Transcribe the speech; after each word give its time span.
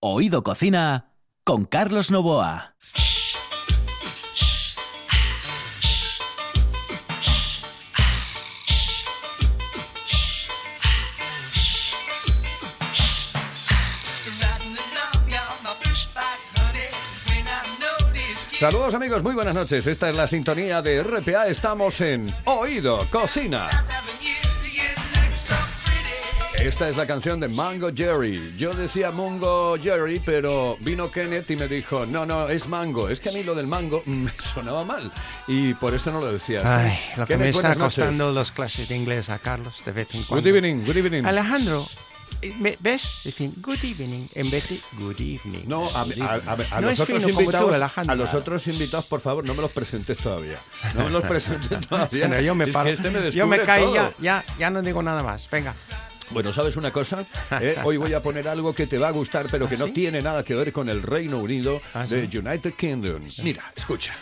Oído 0.00 0.44
Cocina 0.44 1.10
con 1.42 1.64
Carlos 1.64 2.12
Novoa. 2.12 2.76
Saludos 18.52 18.94
amigos, 18.94 19.24
muy 19.24 19.34
buenas 19.34 19.54
noches. 19.54 19.88
Esta 19.88 20.08
es 20.08 20.14
la 20.14 20.28
sintonía 20.28 20.80
de 20.80 21.02
RPA. 21.02 21.48
Estamos 21.48 22.00
en 22.00 22.32
Oído 22.44 23.04
Cocina. 23.10 23.68
Esta 26.68 26.86
es 26.90 26.96
la 26.98 27.06
canción 27.06 27.40
de 27.40 27.48
Mango 27.48 27.88
Jerry. 27.94 28.54
Yo 28.58 28.74
decía 28.74 29.10
Mango 29.10 29.76
Jerry, 29.80 30.20
pero 30.24 30.76
vino 30.80 31.10
Kenneth 31.10 31.50
y 31.50 31.56
me 31.56 31.66
dijo, 31.66 32.04
no, 32.04 32.26
no, 32.26 32.48
es 32.50 32.68
mango. 32.68 33.08
Es 33.08 33.20
que 33.20 33.30
a 33.30 33.32
mí 33.32 33.42
lo 33.42 33.54
del 33.54 33.66
mango 33.66 34.02
me 34.06 34.30
sonaba 34.32 34.84
mal 34.84 35.10
y 35.46 35.72
por 35.74 35.94
eso 35.94 36.12
no 36.12 36.20
lo 36.20 36.30
decías. 36.30 36.64
Ay, 36.66 36.98
lo 37.16 37.26
que 37.26 37.38
me 37.38 37.48
está 37.48 37.62
buenas 37.62 37.78
noches. 37.78 37.98
costando 38.04 38.32
los 38.32 38.52
clases 38.52 38.86
de 38.88 38.96
inglés 38.96 39.30
a 39.30 39.38
Carlos 39.38 39.82
de 39.84 39.92
vez 39.92 40.08
en 40.14 40.24
cuando. 40.24 40.42
Good 40.46 40.56
evening, 40.56 40.84
good 40.84 40.96
evening. 40.98 41.24
Alejandro, 41.24 41.88
eh, 42.42 42.76
¿ves? 42.80 43.08
Dicen 43.24 43.54
good 43.62 43.78
evening 43.84 44.26
en 44.34 44.50
vez 44.50 44.68
de 44.68 44.78
good 44.98 45.18
evening. 45.20 45.64
No, 45.66 45.88
a, 45.88 46.02
a- 46.02 46.04
a- 46.52 46.76
a 46.76 46.80
No 46.82 46.88
los 46.90 47.00
otros 47.00 47.22
tú, 47.22 47.30
invitados, 47.30 47.72
Alejandro. 47.72 48.12
a 48.12 48.16
los 48.16 48.34
otros 48.34 48.66
invitados, 48.66 49.06
por 49.06 49.22
favor, 49.22 49.46
no 49.46 49.54
me 49.54 49.62
los 49.62 49.72
presentes 49.72 50.18
todavía. 50.18 50.58
No 50.94 51.04
me 51.04 51.10
los 51.10 51.24
presentes 51.32 51.88
todavía. 51.88 52.26
Bueno, 52.28 52.42
yo 52.42 52.54
me 52.54 52.64
Es 52.64 52.68
que 52.68 52.74
paro. 52.74 52.90
este 52.90 53.08
me 53.10 53.30
yo 53.30 53.46
me 53.46 53.58
caí 53.60 53.90
ya, 53.94 54.10
ya, 54.20 54.44
ya 54.58 54.68
no 54.68 54.82
digo 54.82 55.02
nada 55.02 55.22
más. 55.22 55.48
Venga. 55.50 55.74
Bueno, 56.30 56.52
¿sabes 56.52 56.76
una 56.76 56.90
cosa? 56.90 57.24
Eh, 57.60 57.76
hoy 57.82 57.96
voy 57.96 58.12
a 58.12 58.20
poner 58.22 58.46
algo 58.46 58.72
que 58.74 58.86
te 58.86 58.98
va 58.98 59.08
a 59.08 59.10
gustar, 59.10 59.46
pero 59.50 59.68
que 59.68 59.76
no 59.76 59.86
¿sí? 59.86 59.92
tiene 59.92 60.22
nada 60.22 60.44
que 60.44 60.54
ver 60.54 60.72
con 60.72 60.88
el 60.88 61.02
Reino 61.02 61.38
Unido 61.38 61.80
¿Ah, 61.94 62.06
de 62.06 62.28
sí? 62.28 62.38
United 62.38 62.74
Kingdom. 62.74 63.20
Mira, 63.42 63.64
escucha. 63.74 64.14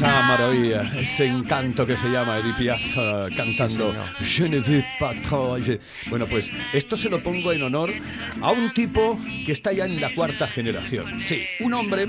Esa 0.00 0.22
maravilla, 0.22 0.90
ese 0.98 1.26
encanto 1.26 1.86
que 1.86 1.94
se 1.94 2.08
llama 2.08 2.38
Edith 2.38 2.56
Piaf 2.56 2.96
eh, 2.96 3.28
cantando 3.36 3.94
Je 4.22 4.48
ne 4.48 4.58
veux 4.58 4.82
pas 4.98 5.14
travailler. 5.20 5.78
Bueno, 6.08 6.24
pues 6.24 6.50
esto 6.72 6.96
se 6.96 7.10
lo 7.10 7.22
pongo 7.22 7.52
en 7.52 7.64
honor 7.64 7.92
a 8.40 8.50
un 8.50 8.72
tipo 8.72 9.20
que 9.44 9.52
está 9.52 9.74
ya 9.74 9.84
en 9.84 10.00
la 10.00 10.14
cuarta 10.14 10.46
generación. 10.46 11.20
Sí, 11.20 11.42
un 11.60 11.74
hombre 11.74 12.08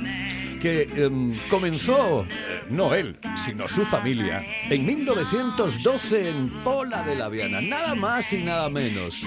que 0.61 0.87
em, 0.95 1.33
comenzó, 1.49 2.23
eh, 2.23 2.63
no 2.69 2.93
él, 2.93 3.17
sino 3.35 3.67
su 3.67 3.83
familia, 3.83 4.45
en 4.69 4.85
1912 4.85 6.29
en 6.29 6.49
Pola 6.63 7.01
de 7.03 7.15
la 7.15 7.29
Viana, 7.29 7.61
nada 7.61 7.95
más 7.95 8.31
y 8.31 8.43
nada 8.43 8.69
menos. 8.69 9.23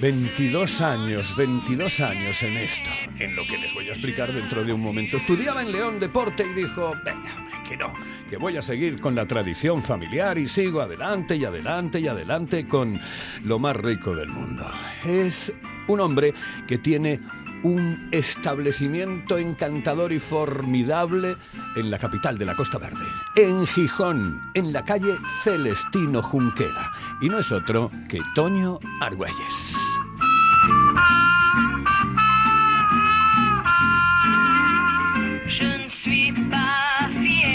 22 0.00 0.80
años, 0.82 1.34
22 1.36 2.00
años 2.00 2.42
en 2.42 2.56
esto, 2.56 2.90
en 3.18 3.34
lo 3.34 3.46
que 3.46 3.56
les 3.56 3.72
voy 3.72 3.88
a 3.88 3.92
explicar 3.92 4.32
dentro 4.32 4.62
de 4.64 4.72
un 4.72 4.80
momento. 4.80 5.16
Estudiaba 5.16 5.62
en 5.62 5.72
León 5.72 6.00
Deporte 6.00 6.44
y 6.44 6.52
dijo, 6.52 6.92
venga, 7.04 7.62
que 7.66 7.76
no, 7.76 7.94
que 8.28 8.36
voy 8.36 8.56
a 8.56 8.62
seguir 8.62 9.00
con 9.00 9.14
la 9.14 9.24
tradición 9.24 9.82
familiar 9.82 10.36
y 10.36 10.48
sigo 10.48 10.80
adelante 10.80 11.36
y 11.36 11.44
adelante 11.44 12.00
y 12.00 12.08
adelante 12.08 12.66
con 12.66 13.00
lo 13.44 13.58
más 13.58 13.76
rico 13.76 14.14
del 14.14 14.28
mundo. 14.28 14.66
Es 15.04 15.52
un 15.86 16.00
hombre 16.00 16.34
que 16.66 16.78
tiene 16.78 17.20
un 17.62 18.08
establecimiento 18.12 19.38
encantador 19.38 20.12
y 20.12 20.18
formidable 20.18 21.36
en 21.76 21.90
la 21.90 21.98
capital 21.98 22.38
de 22.38 22.46
la 22.46 22.54
Costa 22.54 22.78
Verde, 22.78 23.06
en 23.36 23.66
Gijón, 23.66 24.40
en 24.54 24.72
la 24.72 24.84
calle 24.84 25.16
Celestino 25.42 26.22
Junquera. 26.22 26.92
Y 27.20 27.28
no 27.28 27.38
es 27.38 27.52
otro 27.52 27.90
que 28.08 28.20
Toño 28.34 28.78
Argüelles. 29.00 29.76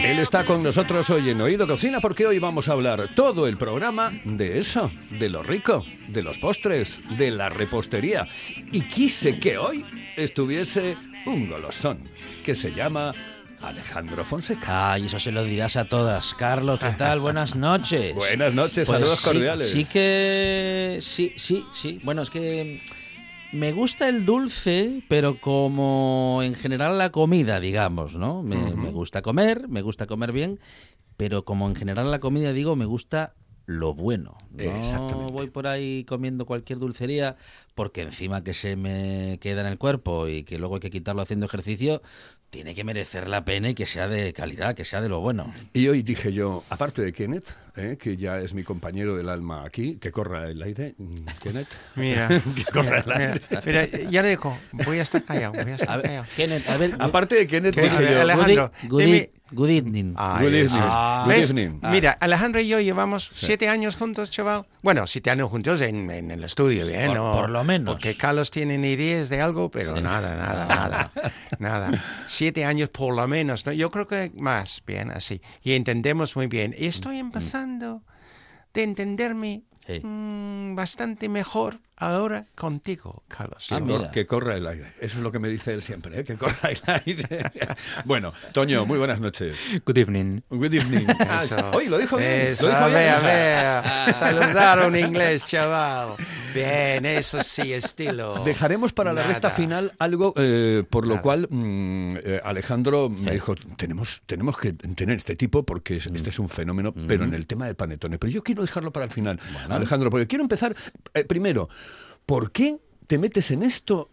Él 0.04 0.20
está 0.20 0.44
con 0.46 0.62
nosotros 0.62 1.10
hoy 1.10 1.30
en 1.30 1.40
Oído 1.40 1.66
Cocina 1.68 2.02
porque 2.02 2.26
hoy 2.26 2.38
vamos 2.38 2.68
a 2.68 2.74
hablar 2.74 3.16
todo 3.16 3.48
el 3.48 3.56
programa 3.56 4.12
de 4.26 4.58
eso, 4.58 4.92
de 5.12 5.30
lo 5.30 5.42
rico, 5.42 5.86
de 6.10 6.22
los 6.22 6.38
postres, 6.38 7.02
de 7.18 7.32
la 7.32 7.50
repostería. 7.50 8.28
Y 8.74 8.82
quise 8.88 9.40
que 9.40 9.58
hoy 9.58 9.86
estuviese 10.24 10.98
un 11.26 11.50
golosón 11.50 12.10
que 12.44 12.56
se 12.56 12.74
llama 12.74 13.14
Alejandro 13.62 14.26
Fonseca. 14.26 14.94
Ay, 14.94 15.06
eso 15.06 15.20
se 15.20 15.32
lo 15.32 15.44
dirás 15.44 15.76
a 15.76 15.86
todas. 15.86 16.34
Carlos, 16.34 16.80
¿qué 16.80 16.90
tal? 16.92 17.20
Buenas 17.20 17.56
noches. 17.56 18.16
Buenas 18.16 18.54
noches, 18.54 18.88
Pues 18.88 19.00
saludos 19.00 19.20
sí, 19.20 19.26
cordiales. 19.30 19.72
Sí 19.72 19.86
que... 19.86 21.00
Sí, 21.02 21.34
sí, 21.38 21.66
sí. 21.74 22.00
Bueno, 22.04 22.22
es 22.24 22.30
que 22.30 22.82
me 23.52 23.72
gusta 23.72 24.10
el 24.10 24.26
dulce, 24.26 25.04
pero 25.08 25.40
como 25.40 26.42
en 26.44 26.56
general 26.56 26.98
la 26.98 27.12
comida, 27.12 27.60
digamos, 27.60 28.16
¿no? 28.16 28.42
Me, 28.44 28.58
me 28.76 28.90
gusta 28.92 29.22
comer, 29.22 29.68
me 29.68 29.82
gusta 29.82 30.08
comer 30.08 30.32
bien, 30.32 30.60
pero 31.18 31.46
como 31.46 31.68
en 31.68 31.76
general 31.76 32.10
la 32.10 32.20
comida, 32.20 32.54
digo, 32.54 32.76
me 32.76 32.86
gusta 32.86 33.36
lo 33.66 33.94
bueno. 33.94 34.38
No 34.52 34.76
Exactamente. 34.78 35.32
voy 35.32 35.50
por 35.50 35.68
ahí 35.68 36.04
comiendo 36.06 36.46
cualquier 36.46 36.80
dulcería 36.80 37.38
porque 37.76 38.02
encima 38.02 38.44
que 38.44 38.54
se 38.54 38.76
me 38.76 39.38
queda 39.42 39.62
en 39.62 39.68
el 39.68 39.78
cuerpo 39.78 40.28
y 40.28 40.44
que 40.44 40.58
luego 40.58 40.76
hay 40.76 40.82
que 40.82 40.90
quitarlo 40.90 41.22
haciendo 41.22 41.46
ejercicio, 41.46 42.02
tiene 42.50 42.76
que 42.76 42.84
merecer 42.84 43.30
la 43.30 43.46
pena 43.46 43.70
y 43.70 43.74
que 43.74 43.86
sea 43.86 44.10
de 44.10 44.34
calidad, 44.34 44.76
que 44.76 44.84
sea 44.84 45.00
de 45.00 45.08
lo 45.08 45.22
bueno. 45.22 45.50
Y 45.74 45.88
hoy 45.88 46.04
dije 46.04 46.34
yo, 46.34 46.66
aparte 46.70 47.02
de 47.02 47.14
Kenneth, 47.14 47.56
eh, 47.78 47.98
que 47.98 48.18
ya 48.18 48.40
es 48.40 48.54
mi 48.54 48.64
compañero 48.64 49.16
del 49.16 49.30
alma 49.30 49.64
aquí, 49.64 49.98
que 50.00 50.12
corra 50.12 50.50
el 50.50 50.62
aire, 50.62 50.94
mm, 50.98 51.16
Kenneth. 51.42 51.70
Mira. 51.96 52.28
que 52.56 52.66
corra 52.66 52.98
el 53.00 53.06
Mira, 53.06 53.32
aire. 53.32 53.42
mira, 53.66 54.10
ya 54.10 54.22
le 54.22 54.30
digo, 54.32 54.58
voy 54.86 55.00
a 55.00 55.04
estar 55.04 55.24
callado, 55.24 55.54
voy 55.54 55.62
a 55.72 55.76
A 55.76 55.78
estar 55.78 55.98
ver, 56.02 56.06
callado. 56.08 56.26
Kenneth, 56.36 56.68
a 56.70 56.78
ver, 56.78 56.96
Aparte 57.00 57.36
de 57.36 57.48
Kenneth, 57.48 57.76
dije 57.76 57.88
a 57.90 58.00
ver, 58.00 58.14
yo, 58.16 58.22
Alejandro, 58.22 58.72
good, 58.90 59.02
e- 59.02 59.06
dime- 59.06 59.32
good 59.52 59.70
evening. 59.70 60.14
Good 60.14 60.54
evening. 60.54 61.80
Ah. 61.84 61.90
Mira, 61.92 62.12
Alejandro 62.20 62.62
y 62.62 62.68
yo 62.68 62.80
llevamos 62.80 63.30
siete 63.34 63.68
años 63.70 63.96
juntos, 63.96 64.30
chaval. 64.32 64.66
Bueno, 64.82 65.06
siete 65.08 65.30
años 65.32 65.50
juntos 65.50 65.82
en, 65.82 66.10
en 66.10 66.32
el 66.32 66.44
estudio, 66.44 66.88
¿eh? 66.88 67.08
Por- 67.08 67.16
No, 67.16 67.32
por 67.34 67.50
lo 67.50 67.64
menos. 67.64 67.94
Porque 67.96 68.16
Carlos 68.16 68.52
tiene 68.52 68.76
ideas 68.90 69.30
de 69.30 69.42
algo, 69.42 69.70
pero 69.72 70.00
nada, 70.00 70.36
nada, 70.36 70.66
nada, 70.66 71.12
nada. 71.60 72.04
Siete 72.28 72.66
años 72.66 72.90
por 72.90 73.16
lo 73.16 73.28
menos, 73.28 73.66
¿no? 73.66 73.72
Yo 73.72 73.92
creo 73.92 74.08
que 74.08 74.32
más, 74.38 74.82
bien, 74.86 75.12
así. 75.12 75.42
Y 75.64 75.74
entendemos 75.74 76.36
muy 76.36 76.48
bien. 76.48 76.74
Y 76.78 76.88
estoy 76.88 77.18
empezando 77.20 78.02
de 78.74 78.84
entenderme 78.84 79.64
Sí. 79.88 80.00
mm, 80.06 80.76
bastante 80.76 81.28
mejor 81.28 81.80
ahora 82.02 82.46
contigo, 82.56 83.24
Carlos. 83.28 83.66
Que, 83.70 83.76
Ah, 83.76 83.80
cor- 83.86 84.12
que 84.12 84.26
corra 84.26 84.58
el 84.58 84.68
aire. 84.68 84.88
Eso 85.00 85.18
es 85.18 85.24
lo 85.24 85.32
que 85.32 85.40
me 85.40 85.48
dice 85.50 85.74
él 85.74 85.82
siempre, 85.82 86.20
¿eh? 86.20 86.24
que 86.24 86.36
corra 86.36 86.70
el 86.70 86.80
aire. 87.06 87.52
bueno, 88.06 88.34
Toño, 88.54 88.86
muy 88.86 88.98
buenas 88.98 89.20
noches. 89.20 89.58
Good 89.86 89.98
evening. 89.98 90.42
Good 90.50 90.74
evening. 90.74 91.06
Ah, 91.20 91.42
Eso. 91.44 91.72
Hoy 91.74 91.88
lo 91.88 91.98
dijo 91.98 92.18
bien. 92.18 92.30
Eso, 92.32 92.64
lo 92.68 92.70
dijo 92.72 92.84
a 92.84 92.88
bien. 92.88 93.00
ver, 93.00 93.60
a 93.66 94.06
ver. 94.06 94.14
Saludaron 94.14 94.96
inglés, 94.96 95.46
chaval. 95.48 96.10
Bien, 96.54 97.06
eso 97.06 97.44
sí, 97.44 97.72
estilo. 97.74 98.44
Dejaremos 98.44 98.92
para 98.94 99.14
la 99.14 99.24
recta 99.24 99.50
final 99.50 99.94
algo 100.00 100.34
eh, 100.38 100.84
por 100.90 101.08
lo 101.08 101.22
cual 101.22 101.48
mm, 101.50 102.16
eh, 102.18 102.42
Alejandro 102.44 103.10
me 103.10 103.32
dijo, 103.32 103.56
tenemos, 103.78 104.22
tenemos 104.26 104.58
que 104.58 104.74
tener 104.74 105.16
este 105.18 105.36
tipo 105.36 105.64
porque 105.64 105.98
es- 105.98 106.08
este 106.08 106.30
es 106.32 106.40
un 106.40 106.50
fenómeno, 106.50 106.94
pero 107.08 107.24
en 107.24 107.34
el 107.34 107.48
tema 107.48 107.68
del 107.68 107.76
panetone. 107.76 108.18
Pero 108.18 108.32
yo 108.32 108.44
quiero 108.44 108.62
dejarlo 108.64 108.92
para 108.92 109.06
el 109.06 109.12
final, 109.12 109.40
Alejandro, 109.70 110.10
porque 110.10 110.28
quiero 110.28 110.44
empezar 110.44 110.76
eh, 111.14 111.24
primero, 111.24 111.70
¿por 112.32 112.52
qué 112.54 112.78
te 113.08 113.18
metes 113.18 113.52
en 113.52 113.62
esto 113.62 114.10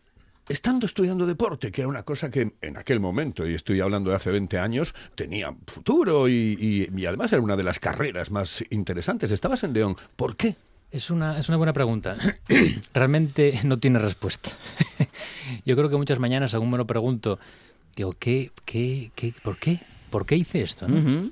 estando 0.48 0.86
estudiando 0.86 1.24
deporte, 1.24 1.70
que 1.70 1.82
era 1.82 1.88
una 1.88 2.02
cosa 2.02 2.30
que 2.30 2.52
en 2.60 2.76
aquel 2.76 2.98
momento, 2.98 3.46
y 3.46 3.54
estoy 3.54 3.78
hablando 3.80 4.10
de 4.10 4.16
hace 4.16 4.32
20 4.32 4.58
años, 4.58 4.92
tenía 5.14 5.54
futuro 5.68 6.28
y, 6.28 6.32
y- 6.58 7.00
y 7.00 7.06
además 7.06 7.32
era 7.32 7.40
una 7.42 7.54
de 7.56 7.62
las 7.62 7.78
carreras 7.78 8.30
más 8.32 8.64
interesantes? 8.70 9.30
Estabas 9.30 9.62
en 9.62 9.72
León, 9.72 9.94
¿por 10.16 10.36
qué? 10.36 10.56
Es 10.90 11.10
una, 11.10 11.38
es 11.38 11.48
una 11.48 11.58
buena 11.58 11.72
pregunta. 11.72 12.16
Realmente 12.94 13.60
no 13.64 13.78
tiene 13.78 13.98
respuesta. 14.00 14.50
Yo 15.64 15.76
creo 15.76 15.88
que 15.88 15.96
muchas 15.96 16.18
mañanas, 16.18 16.50
según 16.50 16.70
me 16.70 16.78
lo 16.78 16.86
pregunto, 16.88 17.38
digo, 17.94 18.14
¿qué, 18.18 18.50
qué, 18.64 19.12
qué, 19.14 19.32
¿por 19.44 19.58
qué? 19.60 19.80
¿Por 20.10 20.26
qué 20.26 20.34
hice 20.36 20.62
esto? 20.62 20.88
no? 20.88 21.30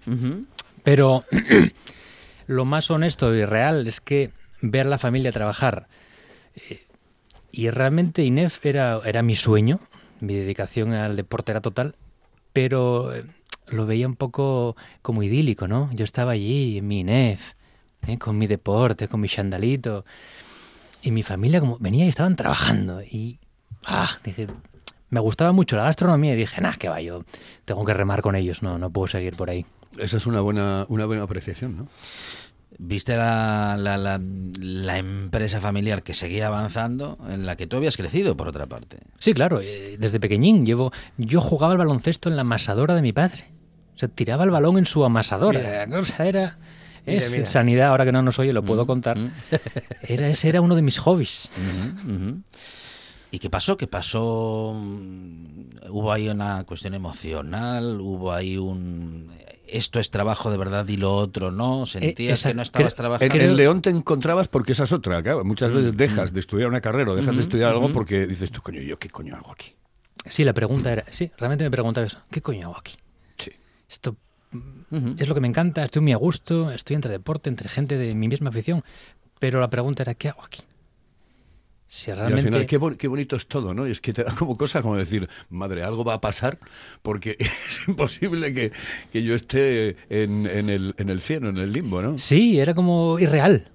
Pero 0.85 1.25
lo 2.47 2.65
más 2.65 2.91
honesto 2.93 3.35
y 3.35 3.45
real 3.45 3.87
es 3.89 4.01
que 4.01 4.31
ver 4.61 4.87
a 4.87 4.91
la 4.91 4.99
familia 4.99 5.33
trabajar. 5.33 5.89
Y 7.51 7.71
realmente 7.71 8.23
INEF 8.23 8.65
era, 8.67 9.01
era 9.05 9.23
mi 9.23 9.35
sueño, 9.35 9.81
mi 10.21 10.35
dedicación 10.35 10.93
al 10.93 11.17
deporte 11.17 11.53
era 11.53 11.61
total, 11.61 11.97
pero 12.53 13.15
eh, 13.15 13.25
lo 13.69 13.87
veía 13.87 14.07
un 14.07 14.17
poco 14.17 14.77
como 15.03 15.23
idílico, 15.23 15.67
¿no? 15.69 15.91
Yo 15.93 16.05
estaba 16.05 16.33
allí, 16.33 16.79
en 16.79 16.89
mi 16.89 17.01
INEF, 17.01 17.53
¿eh? 18.07 18.19
con 18.19 18.39
mi 18.39 18.47
deporte, 18.47 19.09
con 19.09 19.21
mi 19.21 19.29
chandalito, 19.29 20.05
y 21.03 21.11
mi 21.11 21.23
familia 21.23 21.61
como 21.61 21.79
venía 21.79 22.05
y 22.05 22.09
estaban 22.09 22.37
trabajando. 22.37 23.03
Y, 23.03 23.39
ah, 23.85 24.19
me 25.11 25.21
gustaba 25.21 25.53
mucho 25.53 25.77
la 25.77 25.85
gastronomía 25.85 26.35
y 26.35 26.37
dije, 26.37 26.61
nah, 26.61 26.75
que 26.75 26.89
va, 26.89 27.01
yo 27.01 27.25
tengo 27.65 27.85
que 27.85 27.95
remar 27.95 28.23
con 28.23 28.35
ellos, 28.35 28.63
no, 28.63 28.79
no 28.79 28.91
puedo 28.91 29.09
seguir 29.09 29.37
por 29.37 29.51
ahí. 29.51 29.65
Esa 29.99 30.19
es 30.19 30.27
una 30.27 30.41
buena, 30.41 30.85
una 30.89 31.07
buena 31.07 31.23
apreciación, 31.23 31.77
¿no? 31.77 31.89
Viste 32.79 33.17
la, 33.17 33.77
la, 33.79 33.97
la- 33.97 34.21
la 34.21 34.99
empresa 34.99 35.61
familiar 35.61 36.03
que 36.03 36.13
seguía 36.15 36.49
avanzando, 36.49 37.17
en 37.29 37.47
la 37.47 37.57
que 37.57 37.67
tú 37.67 37.77
habías 37.77 37.97
crecido, 37.97 38.37
por 38.37 38.49
otra 38.49 38.67
parte. 38.67 38.99
Sí, 39.19 39.33
claro, 39.33 39.61
eh, 39.63 39.97
desde 39.99 40.21
pequeñín 40.21 40.67
llevo, 40.67 40.93
yo 41.17 41.41
jugaba 41.41 41.73
al 41.73 41.79
baloncesto 41.79 42.29
en 42.29 42.37
la 42.37 42.43
amasadora 42.43 42.95
de 42.95 43.03
mi 43.03 43.13
padre. 43.13 43.47
O 43.95 43.99
sea, 43.99 44.09
tiraba 44.09 44.45
el 44.45 44.51
balón 44.51 44.77
en 44.77 44.85
su 44.85 45.05
amasadora. 45.05 45.59
Mira. 45.61 45.87
La 45.87 45.97
cosa 45.97 46.27
era... 46.27 46.59
Es 47.07 47.31
mira. 47.31 47.47
sanidad, 47.47 47.89
ahora 47.91 48.05
que 48.05 48.11
no 48.13 48.21
nos 48.21 48.39
oye, 48.41 48.53
lo 48.53 48.65
puedo 48.65 48.85
contar. 48.85 49.17
Era, 50.03 50.29
ese 50.29 50.49
era 50.49 50.61
uno 50.61 50.75
de 50.75 50.83
mis 50.83 50.99
hobbies. 50.99 51.49
¿Y 53.31 53.39
qué 53.39 53.49
pasó? 53.49 53.77
¿Qué 53.77 53.87
pasó? 53.87 54.73
Mm, 54.75 55.67
Hubo 55.91 56.13
ahí 56.13 56.29
una 56.29 56.65
cuestión 56.65 56.95
emocional, 56.95 58.01
hubo 58.01 58.33
ahí 58.33 58.57
un... 58.57 59.31
Esto 59.69 59.99
es 60.01 60.11
trabajo 60.11 60.51
de 60.51 60.57
verdad 60.57 60.87
y 60.89 60.97
lo 60.97 61.15
otro 61.17 61.51
no. 61.51 61.87
Sentías 61.87 62.39
esa- 62.39 62.51
que 62.51 62.55
no 62.55 62.63
estabas 62.63 62.95
creo- 62.95 62.97
trabajando. 62.97 63.35
En, 63.35 63.41
en 63.41 63.57
León 63.57 63.83
te 63.83 63.91
encontrabas 63.91 64.49
porque 64.49 64.73
esa 64.73 64.85
es 64.85 64.93
otra. 64.93 65.23
claro, 65.23 65.45
muchas 65.45 65.73
veces 65.73 65.97
dejas 65.97 66.33
de 66.33 66.41
estudiar 66.41 66.69
una 66.69 66.81
carrera 66.81 67.13
o 67.13 67.17
dejas 67.17 67.35
de 67.37 67.43
estudiar 67.43 67.71
algo 67.73 67.93
porque 67.93 68.27
dices 68.27 68.51
tú, 68.51 68.63
coño, 68.63 68.81
¿yo 68.81 68.97
qué 68.99 69.09
coño 69.11 69.37
hago 69.37 69.53
aquí? 69.53 69.75
Sí, 70.29 70.45
la 70.45 70.53
pregunta 70.53 70.93
era, 70.93 71.05
sí, 71.11 71.31
realmente 71.39 71.65
me 71.65 71.71
preguntaba 71.71 72.07
eso, 72.07 72.21
¿qué 72.31 72.41
coño 72.43 72.69
hago 72.69 72.79
aquí? 72.79 72.95
Sí. 73.39 73.53
Esto 73.89 74.17
mm, 74.91 75.13
es 75.19 75.29
lo 75.29 75.35
que 75.35 75.41
me 75.41 75.47
encanta, 75.49 75.85
estoy 75.85 76.03
muy 76.03 76.13
a 76.13 76.17
gusto, 76.17 76.71
estoy 76.73 76.97
entre 76.97 77.13
deporte, 77.13 77.49
entre 77.49 77.69
gente 77.69 77.97
de 77.97 78.13
mi 78.15 78.27
misma 78.27 78.51
afición, 78.51 78.83
pero 79.39 79.61
la 79.61 79.71
pregunta 79.71 80.03
era, 80.03 80.15
¿qué 80.15 80.29
hago 80.29 80.43
aquí? 80.45 80.63
Si 81.89 82.11
Y 82.11 82.13
al 82.13 82.19
realmente... 82.19 82.51
final, 82.51 82.67
qué, 82.67 82.77
bon- 82.79 82.97
qué 82.97 83.09
bonito 83.09 83.37
es 83.37 83.47
todo, 83.47 83.73
¿no? 83.75 83.87
Y 83.87 83.93
es 83.93 84.01
que 84.01 84.13
te 84.13 84.25
da 84.25 84.35
como 84.35 84.57
cosa 84.57 84.83
como 84.83 84.97
decir, 84.97 85.29
madre, 85.51 85.83
algo 85.85 86.05
va 86.05 86.15
a 86.15 86.21
pasar 86.21 86.59
porque 87.03 87.37
es 87.39 87.87
imposible 87.89 88.53
que, 88.53 88.73
que 89.13 89.23
yo 89.23 89.35
esté 89.35 89.97
en, 90.11 90.47
en 90.47 90.69
el, 90.71 90.95
en 90.99 91.09
el 91.11 91.21
cielo, 91.23 91.49
en 91.49 91.59
el 91.59 91.73
limbo, 91.73 92.03
¿no? 92.03 92.19
Sí, 92.19 92.59
era 92.59 92.75
como 92.75 93.19
irreal. 93.19 93.71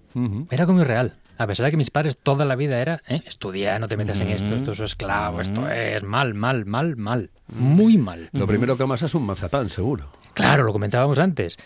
Era 0.50 0.66
como 0.66 0.82
irreal. 0.82 1.14
A 1.38 1.48
pesar 1.48 1.66
de 1.66 1.72
que 1.72 1.78
mis 1.78 1.90
padres 1.90 2.18
toda 2.22 2.46
la 2.46 2.56
vida 2.56 2.80
era, 2.82 3.02
¿eh? 3.08 3.22
estudia, 3.26 3.80
no 3.80 3.88
te 3.88 3.98
metas 3.98 4.20
en 4.22 4.28
esto, 4.28 4.54
esto 4.54 4.74
es 4.74 4.80
esclavo, 4.82 5.42
esto 5.42 5.68
es 5.70 6.04
mal, 6.04 6.36
mal, 6.36 6.66
mal, 6.66 6.98
mal. 6.98 7.32
Muy 7.48 7.98
mal. 7.98 8.30
Lo 8.34 8.46
primero 8.46 8.78
que 8.78 8.84
amas 8.84 9.02
es 9.02 9.16
un 9.16 9.26
mazapán, 9.26 9.70
seguro. 9.70 10.12
Claro, 10.36 10.64
lo 10.64 10.72
comentábamos 10.74 11.18
antes. 11.18 11.58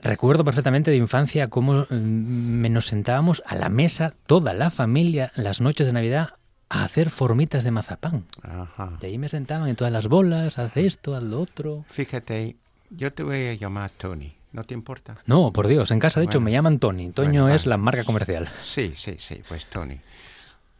Recuerdo 0.00 0.44
perfectamente 0.44 0.90
de 0.90 0.96
infancia 0.96 1.48
cómo 1.48 1.86
mm, 1.90 2.72
nos 2.72 2.86
sentábamos 2.86 3.42
a 3.46 3.56
la 3.56 3.68
mesa, 3.68 4.12
toda 4.26 4.54
la 4.54 4.70
familia, 4.70 5.32
las 5.34 5.60
noches 5.60 5.86
de 5.86 5.92
Navidad, 5.92 6.34
a 6.68 6.84
hacer 6.84 7.10
formitas 7.10 7.64
de 7.64 7.70
mazapán. 7.70 8.26
Ajá. 8.42 8.98
Y 9.00 9.06
ahí 9.06 9.18
me 9.18 9.28
sentaban 9.28 9.68
en 9.68 9.76
todas 9.76 9.92
las 9.92 10.08
bolas, 10.08 10.58
haz 10.58 10.76
esto, 10.76 11.16
haz 11.16 11.22
lo 11.22 11.40
otro. 11.40 11.84
Fíjate, 11.88 12.56
yo 12.90 13.12
te 13.12 13.22
voy 13.22 13.46
a 13.48 13.54
llamar 13.54 13.90
Tony, 13.90 14.34
¿no 14.52 14.64
te 14.64 14.74
importa? 14.74 15.16
No, 15.26 15.52
por 15.52 15.66
Dios, 15.66 15.90
en 15.90 15.98
casa 15.98 16.20
de 16.20 16.26
hecho 16.26 16.40
me 16.40 16.52
llaman 16.52 16.78
Tony. 16.78 17.10
Toño 17.10 17.42
Bueno, 17.42 17.54
es 17.54 17.66
la 17.66 17.76
marca 17.76 18.04
comercial. 18.04 18.48
Sí, 18.62 18.92
sí, 18.94 19.16
sí, 19.18 19.42
pues 19.48 19.66
Tony. 19.66 20.00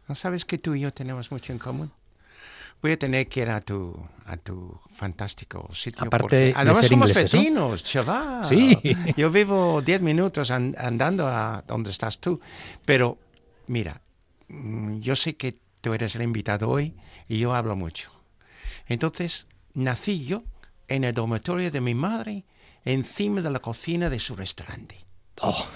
¿No 0.07 0.15
sabes 0.15 0.45
que 0.45 0.57
tú 0.57 0.73
y 0.73 0.81
yo 0.81 0.91
tenemos 0.91 1.31
mucho 1.31 1.53
en 1.53 1.59
común? 1.59 1.91
Voy 2.81 2.91
a 2.93 2.97
tener 2.99 3.27
que 3.27 3.41
ir 3.41 3.49
a 3.49 3.59
tu, 3.61 3.93
a 4.25 4.37
tu 4.37 4.79
fantástico 4.91 5.69
sitio. 5.73 6.05
Aparte 6.05 6.21
porque 6.21 6.35
de 6.37 6.53
además 6.55 6.81
ser 6.81 6.89
somos 6.91 7.09
ingleses, 7.09 7.33
¿no? 7.33 7.39
vecinos, 7.39 7.83
chaval. 7.83 8.45
Sí. 8.45 8.77
Yo 9.17 9.29
vivo 9.31 9.81
10 9.81 10.01
minutos 10.01 10.49
an- 10.51 10.75
andando 10.77 11.27
a 11.27 11.63
donde 11.67 11.89
estás 11.91 12.19
tú. 12.19 12.39
Pero, 12.85 13.17
mira, 13.67 14.01
mm, 14.47 14.99
yo 14.99 15.15
sé 15.17 15.35
que 15.35 15.57
tú 15.81 15.93
eres 15.93 16.15
el 16.15 16.21
invitado 16.21 16.69
hoy 16.69 16.95
y 17.27 17.37
yo 17.39 17.53
hablo 17.53 17.75
mucho. 17.75 18.11
Entonces, 18.87 19.45
nací 19.73 20.23
yo 20.25 20.43
en 20.87 21.03
el 21.03 21.13
dormitorio 21.13 21.69
de 21.71 21.81
mi 21.81 21.93
madre, 21.93 22.45
encima 22.85 23.41
de 23.41 23.51
la 23.51 23.59
cocina 23.59 24.09
de 24.09 24.19
su 24.19 24.35
restaurante. 24.37 24.97
Oh, 25.41 25.67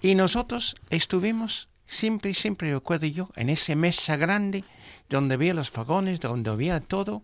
Y 0.00 0.14
nosotros 0.14 0.76
estuvimos, 0.90 1.68
siempre, 1.86 2.34
siempre 2.34 2.72
recuerdo 2.72 3.06
yo, 3.06 3.30
en 3.36 3.48
esa 3.50 3.74
mesa 3.74 4.16
grande 4.16 4.62
donde 5.08 5.34
había 5.34 5.54
los 5.54 5.72
vagones, 5.72 6.20
donde 6.20 6.50
había 6.50 6.80
todo. 6.80 7.22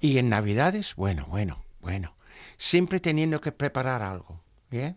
Y 0.00 0.18
en 0.18 0.28
Navidades, 0.28 0.94
bueno, 0.96 1.26
bueno, 1.28 1.62
bueno, 1.80 2.14
siempre 2.56 3.00
teniendo 3.00 3.40
que 3.40 3.52
preparar 3.52 4.02
algo. 4.02 4.40
¿Bien? 4.70 4.96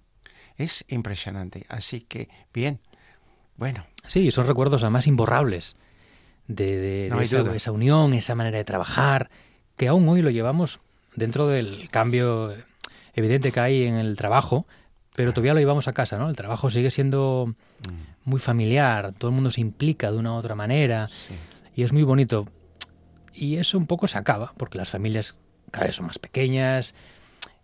Es 0.58 0.84
impresionante. 0.90 1.66
Así 1.70 2.02
que, 2.02 2.30
bien, 2.54 2.80
bueno, 3.56 3.86
sí, 4.08 4.32
son 4.32 4.48
recuerdos 4.48 4.84
además 4.84 5.08
imborrables 5.08 5.76
de, 6.48 6.78
de- 6.78 7.10
No 7.10 7.18
de 7.18 7.24
esa, 7.24 7.56
esa 7.56 7.72
unión, 7.72 8.14
esa 8.14 8.36
manera 8.36 8.58
de 8.58 8.64
trabajar, 8.66 9.30
que 9.78 9.88
aún 9.88 10.08
hoy 10.10 10.22
lo 10.22 10.30
llevamos 10.30 10.80
dentro 11.16 11.48
del 11.48 11.90
cambio 11.90 12.54
evidente 13.14 13.52
que 13.52 13.60
hay 13.60 13.84
en 13.86 13.96
el 13.96 14.16
trabajo, 14.18 14.66
pero 15.16 15.34
todavía 15.34 15.54
lo 15.54 15.60
llevamos 15.60 15.88
a 15.88 15.94
casa, 15.94 16.18
¿no? 16.18 16.30
El 16.30 16.36
trabajo 16.36 16.70
sigue 16.72 16.92
siendo 16.92 17.54
muy 18.26 18.40
familiar, 18.40 19.14
todo 19.18 19.30
el 19.32 19.36
mundo 19.36 19.52
se 19.52 19.60
implica 19.62 20.12
de 20.12 20.18
una 20.18 20.32
u 20.34 20.36
otra 20.36 20.56
manera 20.56 21.10
y 21.80 21.84
es 21.84 21.94
muy 21.94 22.04
bonito. 22.04 22.46
Y 23.34 23.56
eso 23.56 23.78
un 23.78 23.88
poco 23.88 24.10
se 24.10 24.18
acaba, 24.18 24.54
porque 24.58 24.78
las 24.78 24.90
familias 24.90 25.38
cada 25.72 25.86
vez 25.86 25.96
son 25.96 26.08
más 26.08 26.20
pequeñas 26.20 26.94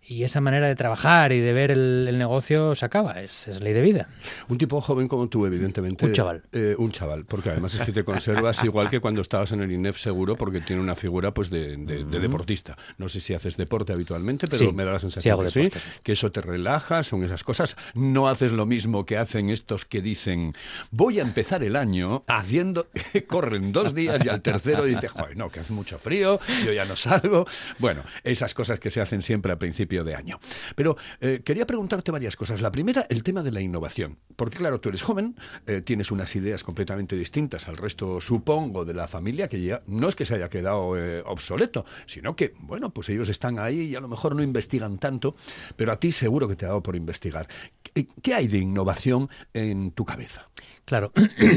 y 0.07 0.23
esa 0.23 0.39
manera 0.41 0.67
de 0.67 0.75
trabajar 0.75 1.31
y 1.33 1.39
de 1.39 1.53
ver 1.53 1.71
el, 1.71 2.05
el 2.07 2.17
negocio 2.17 2.75
se 2.75 2.85
acaba, 2.85 3.21
es, 3.21 3.47
es 3.47 3.61
ley 3.61 3.73
de 3.73 3.81
vida. 3.81 4.07
Un 4.47 4.57
tipo 4.57 4.79
joven 4.81 5.07
como 5.07 5.27
tú, 5.29 5.45
evidentemente. 5.45 6.05
Un 6.05 6.13
chaval. 6.13 6.43
eh, 6.51 6.75
un 6.77 6.91
chaval, 6.91 7.25
porque 7.25 7.49
además 7.49 7.73
es 7.75 7.81
que 7.81 7.91
te 7.91 8.03
conservas 8.03 8.63
igual 8.63 8.89
que 8.89 8.99
cuando 8.99 9.21
estabas 9.21 9.51
en 9.51 9.61
el 9.61 9.71
INEF 9.71 9.97
seguro, 9.97 10.35
porque 10.35 10.61
tiene 10.61 10.81
una 10.81 10.95
figura 10.95 11.33
pues 11.33 11.49
de, 11.49 11.77
de- 11.77 12.03
de 12.03 12.19
deportista. 12.19 12.77
No 12.97 13.09
sé 13.09 13.19
si 13.19 13.33
haces 13.33 13.57
deporte 13.57 13.93
habitualmente, 13.93 14.47
pero 14.47 14.59
Sí, 14.59 14.71
me 14.73 14.85
da 14.85 14.91
la 14.93 14.99
sí 14.99 15.03
sensación 15.03 15.33
hago 15.33 15.43
que 15.43 15.51
sí, 15.51 15.61
deporte, 15.63 15.79
sí. 15.79 15.99
que 16.03 16.11
eso 16.11 16.31
te 16.31 16.41
relaja, 16.41 17.01
son 17.03 17.23
esas 17.23 17.43
cosas. 17.43 17.75
No 17.95 18.27
haces 18.27 18.51
lo 18.51 18.65
mismo 18.65 19.05
que 19.05 19.17
hacen 19.17 19.49
estos 19.49 19.85
que 19.85 20.01
dicen, 20.01 20.53
voy 20.91 21.19
a 21.19 21.23
empezar 21.23 21.63
el 21.63 21.75
año 21.75 22.23
haciendo, 22.27 22.87
corren 23.27 23.71
dos 23.71 23.95
días 23.95 24.23
y 24.23 24.29
al 24.29 24.41
tercero 24.41 24.83
dice, 24.85 25.07
joder, 25.07 25.35
no, 25.37 25.49
que 25.49 25.61
hace 25.61 25.73
mucho 25.73 25.97
frío, 25.97 26.39
yo 26.65 26.71
ya 26.73 26.85
no 26.85 26.95
salgo. 26.95 27.45
Bueno, 27.79 28.03
esas 28.23 28.53
cosas 28.53 28.79
que 28.79 28.89
se 28.89 29.01
hacen 29.01 29.21
siempre 29.21 29.51
a 29.51 29.57
principio 29.57 29.94
de 30.03 30.15
año. 30.15 30.39
Pero 30.75 30.97
eh, 31.21 31.41
quería 31.43 31.65
preguntarte 31.65 32.11
varias 32.11 32.35
cosas. 32.35 32.61
La 32.61 32.71
primera, 32.71 33.05
el 33.09 33.23
tema 33.23 33.43
de 33.43 33.51
la 33.51 33.61
innovación. 33.61 34.17
Porque 34.35 34.57
claro, 34.57 34.79
tú 34.79 34.89
eres 34.89 35.01
joven, 35.01 35.35
eh, 35.67 35.81
tienes 35.81 36.11
unas 36.11 36.35
ideas 36.35 36.63
completamente 36.63 37.15
distintas 37.15 37.67
al 37.67 37.77
resto, 37.77 38.19
supongo, 38.21 38.85
de 38.85 38.93
la 38.93 39.07
familia, 39.07 39.47
que 39.47 39.61
ya 39.61 39.81
no 39.87 40.07
es 40.07 40.15
que 40.15 40.25
se 40.25 40.35
haya 40.35 40.49
quedado 40.49 40.97
eh, 40.97 41.23
obsoleto, 41.25 41.85
sino 42.05 42.35
que, 42.35 42.53
bueno, 42.59 42.89
pues 42.89 43.09
ellos 43.09 43.29
están 43.29 43.59
ahí 43.59 43.81
y 43.81 43.95
a 43.95 43.99
lo 43.99 44.07
mejor 44.07 44.35
no 44.35 44.43
investigan 44.43 44.97
tanto, 44.97 45.35
pero 45.75 45.91
a 45.91 45.99
ti 45.99 46.11
seguro 46.11 46.47
que 46.47 46.55
te 46.55 46.65
ha 46.65 46.69
dado 46.69 46.83
por 46.83 46.95
investigar. 46.95 47.47
¿Qué, 47.81 48.07
qué 48.21 48.33
hay 48.33 48.47
de 48.47 48.57
innovación 48.57 49.29
en 49.53 49.91
tu 49.91 50.05
cabeza? 50.05 50.49
Claro, 50.85 51.11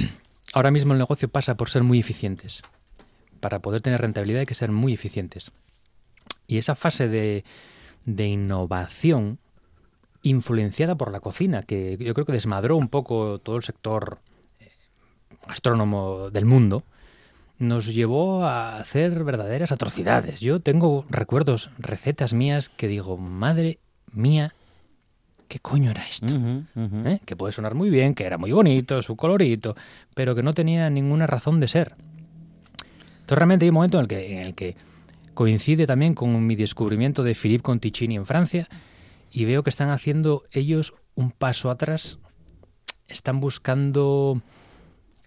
ahora 0.52 0.70
mismo 0.70 0.92
el 0.92 0.98
negocio 0.98 1.28
pasa 1.28 1.56
por 1.56 1.70
ser 1.70 1.82
muy 1.82 1.98
eficientes. 1.98 2.62
Para 3.40 3.60
poder 3.60 3.80
tener 3.80 4.00
rentabilidad 4.00 4.40
hay 4.40 4.46
que 4.46 4.54
ser 4.54 4.72
muy 4.72 4.92
eficientes. 4.92 5.52
Y 6.46 6.58
esa 6.58 6.74
fase 6.74 7.08
de, 7.08 7.44
de 8.08 8.26
innovación, 8.26 9.38
influenciada 10.22 10.94
por 10.94 11.12
la 11.12 11.20
cocina, 11.20 11.62
que 11.62 11.98
yo 12.00 12.14
creo 12.14 12.24
que 12.24 12.32
desmadró 12.32 12.76
un 12.76 12.88
poco 12.88 13.38
todo 13.38 13.56
el 13.56 13.62
sector 13.62 14.18
eh, 14.60 14.70
gastrónomo 15.46 16.30
del 16.30 16.46
mundo, 16.46 16.84
nos 17.58 17.86
llevó 17.86 18.44
a 18.44 18.78
hacer 18.78 19.24
verdaderas 19.24 19.72
atrocidades. 19.72 20.40
Yo 20.40 20.60
tengo 20.60 21.04
recuerdos, 21.10 21.70
recetas 21.78 22.32
mías 22.32 22.70
que 22.70 22.88
digo, 22.88 23.18
madre 23.18 23.78
mía, 24.12 24.54
¿qué 25.48 25.58
coño 25.58 25.90
era 25.90 26.02
esto? 26.06 26.34
¿eh? 26.76 27.20
que 27.26 27.36
puede 27.36 27.52
sonar 27.52 27.74
muy 27.74 27.90
bien, 27.90 28.14
que 28.14 28.24
era 28.24 28.38
muy 28.38 28.52
bonito, 28.52 29.02
su 29.02 29.16
colorito, 29.16 29.76
pero 30.14 30.34
que 30.34 30.42
no 30.42 30.54
tenía 30.54 30.88
ninguna 30.88 31.26
razón 31.26 31.60
de 31.60 31.68
ser. 31.68 31.94
Entonces 33.20 33.38
realmente 33.38 33.66
hay 33.66 33.68
un 33.68 33.74
momento 33.74 33.98
en 33.98 34.02
el 34.02 34.08
que, 34.08 34.32
en 34.32 34.38
el 34.38 34.54
que 34.54 34.76
coincide 35.38 35.86
también 35.86 36.14
con 36.14 36.44
mi 36.44 36.56
descubrimiento 36.56 37.22
de 37.22 37.36
Philippe 37.36 37.62
Conticini 37.62 38.16
en 38.16 38.26
Francia 38.26 38.68
y 39.30 39.44
veo 39.44 39.62
que 39.62 39.70
están 39.70 39.88
haciendo 39.88 40.42
ellos 40.50 40.94
un 41.14 41.30
paso 41.30 41.70
atrás, 41.70 42.18
están 43.06 43.38
buscando 43.38 44.42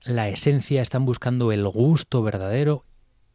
la 0.04 0.28
esencia, 0.28 0.82
están 0.82 1.06
buscando 1.06 1.54
el 1.54 1.66
gusto 1.66 2.22
verdadero 2.24 2.84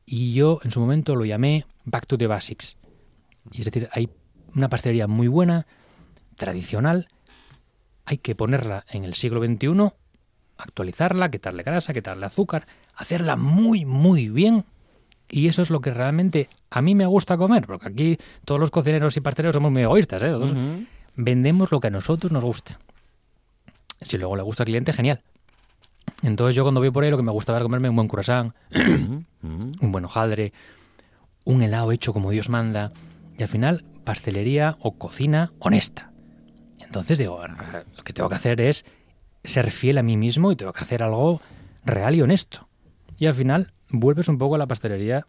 y 0.05 0.35
yo 0.35 0.59
en 0.65 0.71
su 0.71 0.79
momento 0.81 1.17
lo 1.17 1.25
llamé 1.25 1.65
Back 1.87 2.07
to 2.07 2.19
the 2.19 2.27
Basics. 2.27 2.77
Y 3.53 3.61
es 3.61 3.65
decir, 3.65 3.89
hay 3.93 4.11
una 4.55 4.69
pastelería 4.69 5.07
muy 5.07 5.29
buena, 5.29 5.67
tradicional, 6.37 7.09
hay 8.05 8.19
que 8.19 8.35
ponerla 8.35 8.85
en 8.91 9.05
el 9.05 9.15
siglo 9.15 9.43
XXI, 9.43 9.95
actualizarla, 10.59 11.31
quitarle 11.31 11.63
grasa, 11.63 11.95
quitarle 11.95 12.27
azúcar, 12.27 12.67
hacerla 12.95 13.37
muy, 13.37 13.87
muy 13.87 14.29
bien. 14.29 14.67
Y 15.29 15.49
eso 15.49 15.63
es 15.63 15.71
lo 15.71 15.81
que 15.81 15.93
realmente 15.93 16.49
a 16.71 16.83
mí 16.83 16.95
me 16.95 17.07
gusta 17.07 17.37
comer, 17.37 17.67
porque 17.67 17.89
aquí 17.89 18.19
todos 18.45 18.61
los 18.61 18.71
cocineros 18.71 19.17
y 19.17 19.21
pasteleros 19.21 19.55
somos 19.55 19.73
muy 19.73 19.83
egoístas, 19.83 20.23
¿eh? 20.23 20.29
Nosotros 20.29 20.57
vendemos 21.17 21.73
lo 21.73 21.81
que 21.81 21.89
a 21.89 21.91
nosotros 21.91 22.31
nos 22.31 22.45
gusta. 22.45 22.79
Si 24.01 24.19
luego 24.19 24.37
le 24.37 24.43
gusta 24.43 24.63
al 24.63 24.67
cliente, 24.67 24.93
genial. 24.93 25.23
Entonces 26.23 26.55
yo 26.55 26.63
cuando 26.63 26.81
voy 26.81 26.91
por 26.91 27.05
ahí 27.05 27.11
lo 27.11 27.17
que 27.17 27.23
me 27.23 27.33
gustaba 27.33 27.59
era 27.59 27.65
comerme 27.65 27.89
un 27.89 27.97
buen 27.97 28.09
croissant, 28.09 28.55
un 29.43 29.93
buen 29.93 30.05
hojaldre, 30.05 30.53
un 31.45 31.63
helado 31.63 31.93
hecho 31.93 32.13
como 32.13 32.31
Dios 32.31 32.49
manda 32.49 32.93
y 33.39 33.43
al 33.43 33.49
final 33.49 33.85
pastelería 34.05 34.77
o 34.81 34.93
cocina 34.93 35.53
honesta. 35.59 36.13
Entonces 36.79 37.19
digo, 37.19 37.41
lo 37.97 38.05
que 38.05 38.13
tengo 38.13 38.29
que 38.29 38.35
hacer 38.35 38.61
es 38.61 38.85
ser 39.45 39.71
fiel 39.71 39.99
a 39.99 40.03
mí 40.03 40.17
mismo 40.17 40.53
y 40.53 40.57
tengo 40.57 40.73
que 40.73 40.83
hacer 40.83 41.03
algo 41.03 41.41
real 41.85 42.15
y 42.15 42.23
honesto. 42.23 42.69
Y 43.19 43.27
al 43.27 43.35
final 43.35 43.73
vuelves 43.91 44.29
un 44.29 44.39
poco 44.39 44.55
a 44.55 44.59
la 44.59 44.67
pastelería 44.67 45.27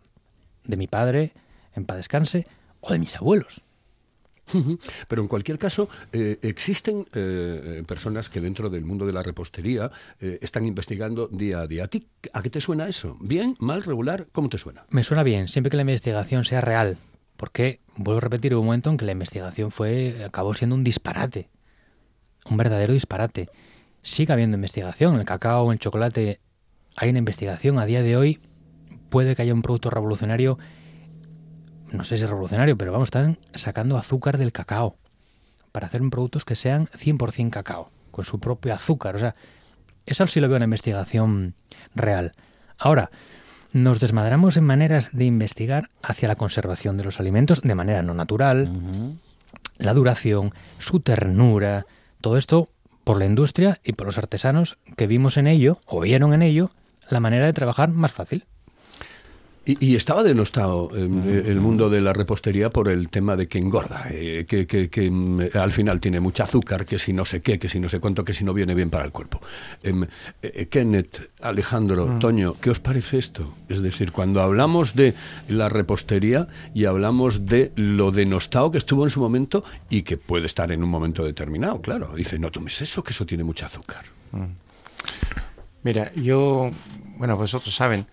de 0.65 0.77
mi 0.77 0.87
padre, 0.87 1.33
en 1.75 1.85
paz 1.85 1.97
descanse, 1.97 2.47
o 2.81 2.91
de 2.91 2.99
mis 2.99 3.15
abuelos. 3.15 3.63
Pero 5.07 5.21
en 5.21 5.27
cualquier 5.27 5.59
caso, 5.59 5.89
eh, 6.13 6.39
existen 6.41 7.05
eh, 7.13 7.83
personas 7.87 8.29
que 8.29 8.41
dentro 8.41 8.69
del 8.69 8.85
mundo 8.85 9.05
de 9.05 9.13
la 9.13 9.23
repostería 9.23 9.91
eh, 10.19 10.39
están 10.41 10.65
investigando 10.65 11.27
día 11.27 11.61
a 11.61 11.67
día. 11.67 11.85
¿A 11.85 11.87
ti 11.87 12.07
a 12.33 12.41
qué 12.41 12.49
te 12.49 12.61
suena 12.61 12.87
eso? 12.87 13.17
¿Bien? 13.19 13.55
¿Mal? 13.59 13.83
¿Regular? 13.83 14.27
¿Cómo 14.31 14.49
te 14.49 14.57
suena? 14.57 14.85
Me 14.89 15.03
suena 15.03 15.23
bien, 15.23 15.49
siempre 15.49 15.69
que 15.69 15.77
la 15.77 15.81
investigación 15.81 16.45
sea 16.45 16.61
real, 16.61 16.97
porque 17.35 17.81
vuelvo 17.95 18.19
a 18.19 18.21
repetir, 18.21 18.53
hubo 18.53 18.61
un 18.61 18.67
momento 18.67 18.89
en 18.89 18.97
que 18.97 19.05
la 19.05 19.11
investigación 19.11 19.71
fue 19.71 20.23
acabó 20.25 20.53
siendo 20.53 20.75
un 20.75 20.83
disparate, 20.83 21.49
un 22.49 22.57
verdadero 22.57 22.93
disparate. 22.93 23.49
Sigue 24.01 24.31
habiendo 24.31 24.55
investigación, 24.55 25.15
el 25.19 25.25
cacao, 25.25 25.71
el 25.73 25.79
chocolate, 25.79 26.39
hay 26.97 27.09
una 27.09 27.19
investigación. 27.19 27.79
A 27.79 27.85
día 27.85 28.01
de 28.01 28.17
hoy 28.17 28.41
puede 29.09 29.35
que 29.35 29.43
haya 29.43 29.53
un 29.53 29.61
producto 29.61 29.89
revolucionario, 29.89 30.57
no 31.93 32.03
sé 32.03 32.17
si 32.17 32.23
es 32.23 32.29
revolucionario, 32.29 32.77
pero 32.77 32.91
vamos, 32.91 33.07
están 33.07 33.39
sacando 33.53 33.97
azúcar 33.97 34.37
del 34.37 34.51
cacao 34.51 34.97
para 35.71 35.87
hacer 35.87 36.01
productos 36.09 36.43
que 36.43 36.55
sean 36.55 36.87
100% 36.87 37.51
cacao, 37.51 37.91
con 38.11 38.25
su 38.25 38.39
propio 38.39 38.73
azúcar. 38.73 39.15
O 39.15 39.19
sea, 39.19 39.35
eso 40.05 40.25
sí 40.25 40.39
lo 40.39 40.47
veo 40.47 40.57
en 40.57 40.61
la 40.61 40.65
investigación 40.65 41.53
real. 41.93 42.33
Ahora, 42.79 43.11
nos 43.73 43.99
desmadramos 43.99 44.57
en 44.57 44.63
maneras 44.63 45.11
de 45.13 45.25
investigar 45.25 45.89
hacia 46.01 46.27
la 46.27 46.35
conservación 46.35 46.97
de 46.97 47.03
los 47.03 47.19
alimentos 47.19 47.61
de 47.61 47.75
manera 47.75 48.01
no 48.01 48.15
natural, 48.15 49.19
la 49.77 49.93
duración, 49.93 50.53
su 50.79 50.99
ternura, 51.01 51.85
todo 52.21 52.37
esto 52.37 52.69
por 53.03 53.19
la 53.19 53.25
industria 53.25 53.77
y 53.83 53.93
por 53.93 54.07
los 54.07 54.17
artesanos 54.17 54.79
que 54.95 55.05
vimos 55.05 55.37
en 55.37 55.45
ello, 55.45 55.79
o 55.85 55.99
vieron 55.99 56.33
en 56.33 56.41
ello, 56.41 56.71
la 57.09 57.19
manera 57.19 57.45
de 57.45 57.53
trabajar 57.53 57.89
más 57.89 58.11
fácil. 58.11 58.45
Y, 59.69 59.85
y 59.85 59.95
estaba 59.97 60.23
denostado 60.23 60.89
eh, 60.95 61.43
el 61.47 61.59
mundo 61.59 61.89
de 61.89 61.99
la 61.99 62.13
repostería 62.13 62.69
por 62.69 62.87
el 62.87 63.09
tema 63.09 63.35
de 63.35 63.49
que 63.49 63.57
engorda, 63.57 64.05
eh, 64.09 64.45
que, 64.47 64.65
que- 64.65 64.89
que, 64.89 65.11
mm, 65.11 65.41
al 65.55 65.73
final 65.73 65.99
tiene 65.99 66.21
mucho 66.21 66.43
azúcar, 66.43 66.85
que 66.85 66.97
si 66.97 67.11
no 67.11 67.25
sé 67.25 67.41
qué, 67.41 67.59
que 67.59 67.67
si 67.67 67.77
no 67.81 67.89
sé 67.89 67.99
cuánto, 67.99 68.23
que 68.23 68.33
si 68.33 68.45
no 68.45 68.53
viene 68.53 68.73
bien 68.75 68.89
para 68.89 69.03
el 69.03 69.11
cuerpo. 69.11 69.41
Em, 69.83 70.05
eh, 70.41 70.67
Kenneth, 70.71 71.31
Alejandro, 71.41 72.17
Toño, 72.17 72.55
¿qué 72.61 72.69
os 72.69 72.79
parece 72.79 73.17
esto? 73.17 73.53
Es 73.67 73.81
decir, 73.81 74.13
cuando 74.13 74.41
hablamos 74.41 74.95
de 74.95 75.15
la 75.49 75.67
repostería 75.67 76.47
y 76.73 76.85
hablamos 76.85 77.45
de 77.45 77.73
lo 77.75 78.11
denostado 78.11 78.71
que 78.71 78.77
estuvo 78.77 79.03
en 79.03 79.09
su 79.09 79.19
momento 79.19 79.65
y 79.89 80.03
que 80.03 80.15
puede 80.15 80.45
estar 80.45 80.71
en 80.71 80.81
un 80.81 80.89
momento 80.89 81.25
determinado, 81.25 81.81
claro. 81.81 82.13
Dice, 82.15 82.39
no 82.39 82.51
tomes 82.51 82.81
eso, 82.81 83.03
que 83.03 83.11
eso 83.11 83.25
tiene 83.25 83.43
mucho 83.43 83.65
azúcar. 83.65 84.05
Mira, 85.87 86.11
yo, 86.15 86.69
bueno, 87.15 87.37
vosotros 87.37 87.73
saben, 87.73 88.07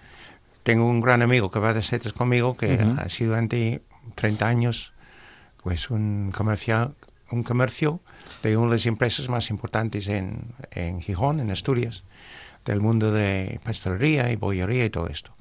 tengo 0.62 0.86
un 0.86 1.00
gran 1.00 1.22
amigo 1.22 1.50
que 1.50 1.58
va 1.58 1.74
de 1.74 1.82
setes 1.82 2.12
conmigo, 2.12 2.56
que 2.56 2.74
ha 2.74 3.08
sido 3.08 3.30
durante 3.30 3.82
30 4.14 4.46
años, 4.46 4.92
pues 5.60 5.90
un 5.90 6.30
comercial, 6.30 6.94
un 7.32 7.42
comercio 7.42 7.98
de 8.44 8.56
una 8.56 8.68
de 8.68 8.76
las 8.76 8.86
empresas 8.86 9.28
más 9.28 9.50
importantes 9.50 10.06
en, 10.06 10.54
en 10.70 11.00
Gijón, 11.00 11.40
en 11.40 11.50
Asturias, 11.50 12.04
del 12.64 12.80
mundo 12.80 13.10
de 13.10 13.58
pastelería 13.64 14.30
y 14.30 14.36
bollería 14.36 14.84
y 14.84 14.90
todo 14.90 15.08
esto. 15.08 15.32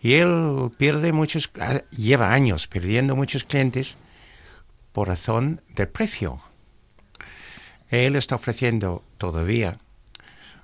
Y 0.00 0.14
él 0.14 0.70
pierde 0.78 1.12
muchos, 1.12 1.50
ah, 1.60 1.82
lleva 1.90 2.32
años 2.32 2.68
perdiendo 2.68 3.16
muchos 3.16 3.44
clientes 3.44 3.96
por 4.92 5.08
razón 5.08 5.60
del 5.76 5.88
precio. 5.88 6.40
Él 7.90 8.16
está 8.16 8.36
ofreciendo 8.36 9.04
todavía 9.18 9.76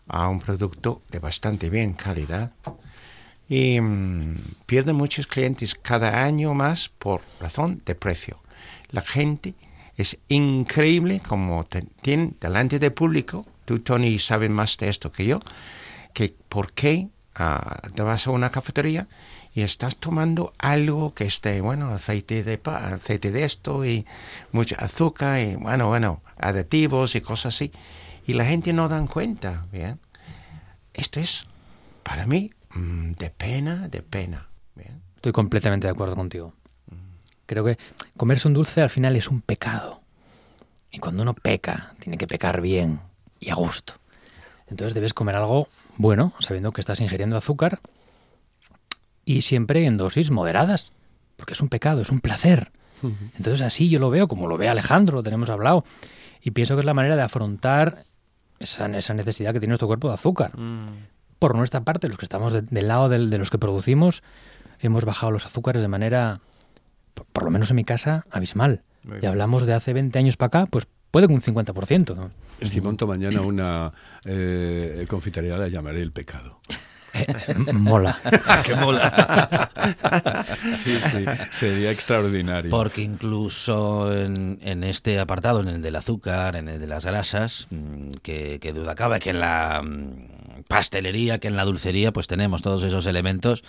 a 0.09 0.29
un 0.29 0.39
producto 0.41 1.03
de 1.11 1.19
bastante 1.19 1.71
bien 1.71 1.95
calidad 1.95 2.53
y 3.49 3.81
mm, 3.81 4.37
pierde 4.67 4.93
muchos 4.93 5.27
clientes 5.27 5.75
cada 5.75 6.25
año 6.25 6.55
más 6.55 6.89
por 6.89 7.23
razón 7.41 7.81
de 7.85 7.95
precio. 7.95 8.39
La 8.91 9.03
gente 9.03 9.55
es 9.97 10.19
increíble 10.29 11.21
como 11.21 11.65
te, 11.65 11.83
tienen 12.03 12.37
delante 12.41 12.79
del 12.79 12.93
público, 12.93 13.47
tú 13.65 13.79
Tony 13.81 14.19
sabes 14.19 14.51
más 14.51 14.77
de 14.79 14.89
esto 14.89 15.11
que 15.13 15.27
yo, 15.27 15.41
que 16.13 16.35
por 16.49 16.73
qué 16.73 17.09
ah, 17.35 17.81
te 17.95 18.03
vas 18.03 18.27
a 18.27 18.31
una 18.31 18.51
cafetería 18.51 19.07
y 19.55 19.63
estás 19.63 19.97
tomando 19.97 20.53
algo 20.59 21.15
que 21.15 21.25
esté, 21.25 21.61
bueno, 21.61 21.91
aceite 21.91 22.43
de, 22.43 22.59
pa- 22.59 22.95
aceite 22.95 23.31
de 23.33 23.45
esto 23.45 23.85
y 23.87 24.05
mucho 24.53 24.77
azúcar 24.79 25.41
y, 25.41 25.57
bueno, 25.57 25.89
bueno, 25.89 26.21
aditivos 26.39 27.15
y 27.15 27.21
cosas 27.23 27.55
así. 27.55 27.73
Y 28.27 28.35
la 28.35 28.45
gente 28.45 28.73
no 28.73 28.89
dan 28.89 29.07
cuenta, 29.07 29.67
¿bien? 29.71 30.01
Esto 30.93 31.21
es, 31.21 31.47
para 32.03 32.27
mí, 32.27 32.51
mm, 32.75 33.13
de 33.13 33.31
pena, 33.31 33.89
de 33.89 34.03
pena, 34.03 34.49
¿bien? 34.75 35.01
Estoy 35.15 35.33
completamente 35.33 35.87
de 35.87 35.93
acuerdo 35.93 36.17
contigo. 36.17 36.53
Creo 37.47 37.65
que 37.65 37.79
comerse 38.17 38.49
un 38.49 38.55
dulce 38.55 38.83
al 38.83 38.91
final 38.91 39.15
es 39.15 39.29
un 39.29 39.41
pecado. 39.41 40.03
Y 40.91 40.99
cuando 40.99 41.23
uno 41.23 41.35
peca, 41.35 41.95
tiene 42.01 42.19
que 42.19 42.27
pecar 42.27 42.61
bien 42.61 43.01
y 43.39 43.51
a 43.51 43.55
gusto. 43.55 43.95
Entonces 44.67 44.95
debes 44.95 45.15
comer 45.15 45.37
algo 45.37 45.69
bueno, 45.97 46.33
sabiendo 46.41 46.73
que 46.73 46.81
estás 46.81 47.01
ingiriendo 47.01 47.37
azúcar 47.37 47.81
y 49.25 49.43
siempre 49.43 49.87
en 49.87 49.97
dosis 49.97 50.31
moderadas, 50.31 50.91
porque 51.37 51.53
es 51.53 51.61
un 51.61 51.69
pecado, 51.69 52.03
es 52.03 52.11
un 52.11 52.21
placer. 52.21 52.73
Entonces 53.37 53.61
así 53.61 53.89
yo 53.89 54.01
lo 54.01 54.11
veo, 54.11 54.27
como 54.27 54.49
lo 54.49 54.57
ve 54.57 54.69
Alejandro, 54.69 55.17
lo 55.17 55.23
tenemos 55.23 55.51
hablado, 55.51 55.85
y 56.43 56.53
pienso 56.53 56.75
que 56.75 56.81
es 56.81 56.87
la 56.87 56.95
manera 56.95 57.15
de 57.15 57.23
afrontar 57.23 58.05
esa, 58.59 58.87
esa 58.97 59.15
necesidad 59.15 59.53
que 59.53 59.61
tiene 59.61 59.71
nuestro 59.73 59.87
cuerpo 59.89 60.09
de 60.09 60.15
azúcar. 60.15 60.53
Por 61.39 61.55
nuestra 61.55 61.83
parte, 61.83 62.09
los 62.09 62.17
que 62.19 62.25
estamos 62.25 62.53
de- 62.53 62.63
del 62.63 62.89
lado 62.89 63.09
del- 63.09 63.29
de 63.31 63.39
los 63.39 63.51
que 63.51 63.59
producimos, 63.59 64.23
hemos 64.81 65.05
bajado 65.05 65.33
los 65.33 65.45
azúcares 65.47 65.83
de 65.83 65.89
manera, 65.89 66.41
por, 67.15 67.27
por 67.27 67.45
lo 67.45 67.51
menos 67.51 67.71
en 67.71 67.77
mi 67.77 67.85
casa, 67.85 68.25
abismal. 68.31 68.83
Muy 69.05 69.19
Y 69.19 69.21
bien. 69.21 69.31
hablamos 69.31 69.67
de 69.67 69.75
hace 69.75 69.93
20 69.93 70.19
años 70.19 70.37
para 70.37 70.47
acá, 70.49 70.67
pues 70.67 70.87
puede 71.11 71.29
que 71.29 71.35
un 71.35 71.41
50%. 71.43 72.15
¿no? 72.17 72.31
Si 72.63 72.81
monto 72.81 73.07
mañana 73.07 73.43
una 73.43 73.93
eh, 74.25 75.07
confitería, 75.09 75.57
la 75.59 75.69
llamaré 75.69 76.01
El 76.03 76.13
Pecado. 76.13 76.59
Mola. 77.73 78.19
¡Qué 78.65 78.75
mola! 78.75 79.71
sí, 80.75 80.99
sí, 81.01 81.25
sería 81.51 81.91
extraordinario. 81.91 82.71
Porque 82.71 83.03
incluso 83.03 84.13
en, 84.13 84.59
en 84.63 84.85
este 84.85 85.19
apartado, 85.19 85.61
en 85.61 85.69
el 85.69 85.83
del 85.83 85.97
azúcar, 85.97 86.57
en 86.57 86.69
el 86.69 86.81
de 86.81 86.87
las 86.87 87.05
grasas, 87.05 87.67
mm, 87.71 88.11
que, 88.23 88.59
que 88.61 88.73
duda 88.73 88.95
cabe 88.95 89.21
que 89.21 89.31
en 89.31 89.41
la 89.41 89.83
mm, 89.83 90.65
pastelería, 90.69 91.39
que 91.39 91.49
en 91.49 91.57
la 91.57 91.65
dulcería, 91.65 92.13
pues 92.13 92.27
tenemos 92.27 92.63
todos 92.63 92.83
esos 92.83 93.07
elementos. 93.07 93.63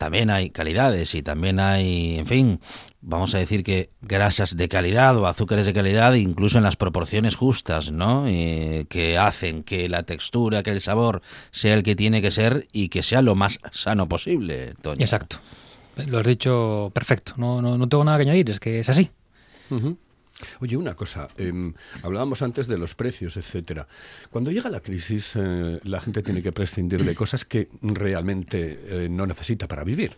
También 0.00 0.30
hay 0.30 0.48
calidades 0.48 1.14
y 1.14 1.22
también 1.22 1.60
hay, 1.60 2.18
en 2.18 2.26
fin, 2.26 2.60
vamos 3.02 3.34
a 3.34 3.38
decir 3.38 3.62
que 3.62 3.90
grasas 4.00 4.56
de 4.56 4.66
calidad 4.66 5.14
o 5.18 5.26
azúcares 5.26 5.66
de 5.66 5.74
calidad, 5.74 6.14
incluso 6.14 6.56
en 6.56 6.64
las 6.64 6.76
proporciones 6.76 7.36
justas, 7.36 7.92
¿no? 7.92 8.26
Eh, 8.26 8.86
que 8.88 9.18
hacen 9.18 9.62
que 9.62 9.90
la 9.90 10.04
textura, 10.04 10.62
que 10.62 10.70
el 10.70 10.80
sabor 10.80 11.20
sea 11.50 11.74
el 11.74 11.82
que 11.82 11.96
tiene 11.96 12.22
que 12.22 12.30
ser 12.30 12.66
y 12.72 12.88
que 12.88 13.02
sea 13.02 13.20
lo 13.20 13.34
más 13.34 13.60
sano 13.72 14.08
posible, 14.08 14.72
Toño. 14.80 15.02
Exacto. 15.02 15.36
Lo 16.06 16.20
has 16.20 16.26
dicho 16.26 16.90
perfecto. 16.94 17.34
No, 17.36 17.60
no, 17.60 17.76
no 17.76 17.86
tengo 17.86 18.02
nada 18.02 18.16
que 18.16 18.22
añadir, 18.22 18.48
es 18.48 18.58
que 18.58 18.80
es 18.80 18.88
así. 18.88 19.10
Ujú. 19.68 19.98
Oye, 20.60 20.76
una 20.76 20.94
cosa, 20.94 21.28
em, 21.36 21.72
hablábamos 22.02 22.42
antes 22.42 22.66
de 22.66 22.78
los 22.78 22.94
precios, 22.94 23.36
etcétera. 23.36 23.86
Cuando 24.30 24.50
llega 24.50 24.70
la 24.70 24.80
crisis, 24.80 25.32
eh, 25.36 25.80
la 25.84 26.00
gente 26.00 26.22
tiene 26.22 26.42
que 26.42 26.52
prescindir 26.52 27.04
de 27.04 27.14
cosas 27.14 27.44
que 27.44 27.68
realmente 27.82 29.04
eh, 29.04 29.08
no 29.08 29.26
necesita 29.26 29.68
para 29.68 29.84
vivir. 29.84 30.16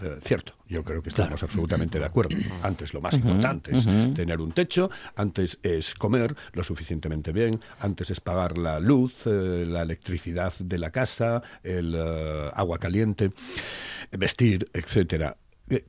Eh, 0.00 0.18
cierto, 0.22 0.52
yo 0.68 0.84
creo 0.84 1.02
que 1.02 1.08
estamos 1.08 1.42
absolutamente 1.42 1.98
de 1.98 2.04
acuerdo. 2.04 2.36
Antes 2.62 2.94
lo 2.94 3.00
más 3.00 3.14
importante 3.14 3.76
es 3.76 3.84
tener 4.14 4.40
un 4.40 4.52
techo, 4.52 4.90
antes 5.16 5.58
es 5.64 5.94
comer 5.94 6.36
lo 6.52 6.62
suficientemente 6.62 7.32
bien, 7.32 7.60
antes 7.80 8.10
es 8.10 8.20
pagar 8.20 8.58
la 8.58 8.78
luz, 8.78 9.26
eh, 9.26 9.64
la 9.66 9.82
electricidad 9.82 10.52
de 10.60 10.78
la 10.78 10.92
casa, 10.92 11.42
el 11.64 11.96
eh, 11.96 12.50
agua 12.54 12.78
caliente, 12.78 13.32
vestir, 14.12 14.70
etcétera. 14.72 15.36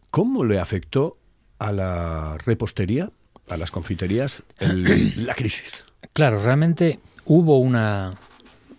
¿Cómo 0.09 0.43
le 0.43 0.59
afectó 0.59 1.19
a 1.59 1.71
la 1.71 2.37
repostería, 2.43 3.11
a 3.49 3.57
las 3.57 3.71
confiterías, 3.71 4.43
el- 4.59 5.13
la 5.25 5.33
crisis? 5.33 5.85
Claro, 6.13 6.41
realmente 6.41 6.99
hubo 7.25 7.59
una. 7.59 8.13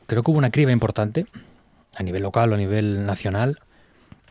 Creo 0.06 0.22
que 0.22 0.30
hubo 0.30 0.38
una 0.38 0.50
criba 0.50 0.72
importante 0.72 1.26
a 1.94 2.02
nivel 2.02 2.22
local 2.22 2.52
o 2.52 2.54
a 2.54 2.58
nivel 2.58 3.04
nacional. 3.06 3.60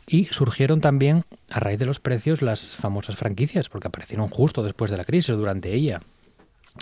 Y 0.07 0.25
surgieron 0.25 0.81
también, 0.81 1.23
a 1.51 1.59
raíz 1.59 1.77
de 1.77 1.85
los 1.85 1.99
precios, 1.99 2.41
las 2.41 2.75
famosas 2.75 3.15
franquicias, 3.15 3.69
porque 3.69 3.89
aparecieron 3.89 4.27
justo 4.27 4.63
después 4.63 4.89
de 4.89 4.97
la 4.97 5.05
crisis 5.05 5.29
o 5.29 5.37
durante 5.37 5.71
ella. 5.73 6.01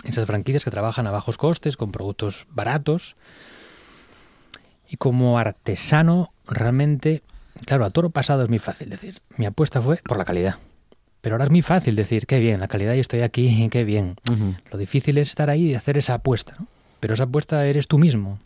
Esas 0.04 0.24
franquicias 0.26 0.64
que 0.64 0.70
trabajan 0.70 1.06
a 1.06 1.10
bajos 1.10 1.36
costes, 1.36 1.76
con 1.76 1.92
productos 1.92 2.46
baratos. 2.48 3.16
Y 4.88 4.96
como 4.96 5.38
artesano, 5.38 6.32
realmente, 6.46 7.22
claro, 7.66 7.84
a 7.84 7.90
toro 7.90 8.08
pasado 8.10 8.42
es 8.44 8.48
muy 8.48 8.58
fácil 8.58 8.88
decir. 8.88 9.20
Mi 9.36 9.44
apuesta 9.44 9.82
fue 9.82 9.98
por 10.04 10.16
la 10.16 10.24
calidad. 10.24 10.56
Pero 11.20 11.34
ahora 11.34 11.44
es 11.44 11.50
muy 11.50 11.62
fácil 11.62 11.96
decir, 11.96 12.26
qué 12.26 12.38
bien, 12.38 12.60
la 12.60 12.68
calidad 12.68 12.94
y 12.94 13.00
estoy 13.00 13.20
aquí, 13.20 13.68
qué 13.72 13.84
bien. 13.84 14.16
Lo 14.70 14.78
difícil 14.78 15.18
es 15.18 15.28
estar 15.28 15.50
ahí 15.50 15.70
y 15.70 15.74
hacer 15.74 15.98
esa 15.98 16.14
apuesta. 16.14 16.54
¿no? 16.58 16.66
Pero 17.00 17.14
esa 17.14 17.24
apuesta 17.24 17.66
eres 17.66 17.88
tú 17.88 17.98
mismo. 17.98 18.38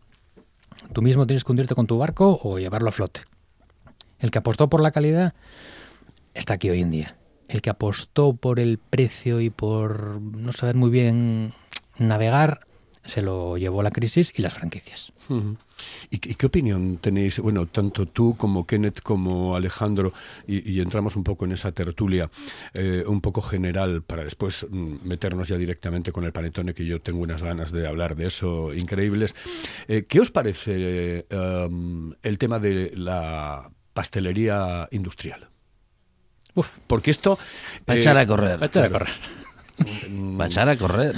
Tú 0.93 1.03
mismo 1.03 1.27
tienes 1.27 1.45
que 1.45 1.53
hundirte 1.53 1.75
con 1.75 1.87
tu 1.87 1.99
barco 1.99 2.39
o 2.43 2.59
llevarlo 2.59 2.89
a 2.89 2.93
flote. 2.93 3.23
El 4.19 4.31
que 4.31 4.39
apostó 4.39 4.69
por 4.69 4.81
la 4.81 4.91
calidad 4.91 5.35
está 6.35 6.55
aquí 6.55 6.71
hoy 6.71 6.81
en 6.81 6.91
día. 6.91 7.17
El 7.49 7.61
que 7.61 7.71
apostó 7.71 8.35
por 8.35 8.61
el 8.61 8.79
precio 8.79 9.41
y 9.41 9.51
por 9.51 10.21
no 10.21 10.53
saber 10.53 10.77
muy 10.77 10.91
bien 10.91 11.53
navegar, 11.99 12.67
se 13.05 13.21
lo 13.23 13.57
llevó 13.59 13.83
la 13.83 13.91
crisis 13.91 14.33
y 14.39 14.43
las 14.43 14.55
franquicias. 14.55 15.13
¿Y, 16.11 16.19
qué- 16.19 16.31
y 16.31 16.35
qué 16.35 16.47
opinión 16.47 16.99
tenéis, 16.99 17.39
bueno, 17.41 17.67
tanto 17.67 18.07
tú 18.07 18.37
como 18.37 18.67
Kenneth 18.67 19.01
como 19.01 19.57
Alejandro, 19.57 20.13
y, 20.47 20.71
y 20.71 20.81
entramos 20.81 21.17
un 21.17 21.25
poco 21.25 21.45
en 21.45 21.53
esa 21.53 21.73
tertulia, 21.73 22.31
eh, 22.75 23.03
un 23.07 23.21
poco 23.21 23.41
general, 23.41 24.03
para 24.03 24.25
después 24.25 24.67
mm, 24.71 24.97
meternos 25.05 25.49
ya 25.49 25.57
directamente 25.57 26.13
con 26.13 26.25
el 26.25 26.33
panetone, 26.33 26.75
que 26.75 26.85
yo 26.85 27.01
tengo 27.01 27.21
unas 27.23 27.43
ganas 27.43 27.73
de 27.73 27.87
hablar 27.87 28.15
de 28.15 28.27
eso 28.27 28.75
increíbles. 28.75 29.35
Eh, 29.89 30.05
¿Qué 30.09 30.21
os 30.21 30.31
parece 30.31 31.25
eh, 31.31 31.67
um, 31.69 32.13
el 32.23 32.39
tema 32.39 32.59
de 32.59 32.93
la 32.95 33.71
pastelería 33.95 34.87
industrial? 34.91 35.49
Uf. 36.55 36.69
Porque 36.87 37.11
esto... 37.11 37.39
Va 37.89 37.95
a 37.95 37.97
eh, 37.97 38.01
echar 38.01 38.19
a 38.19 38.27
correr. 38.27 38.61
Va 38.61 38.65
a 38.65 38.69
echar 38.69 38.85
a 38.85 38.91
correr. 38.91 39.09
Va 40.39 40.45
a 40.45 40.49
echar 40.49 40.69
a 40.69 40.77
correr. 40.77 41.15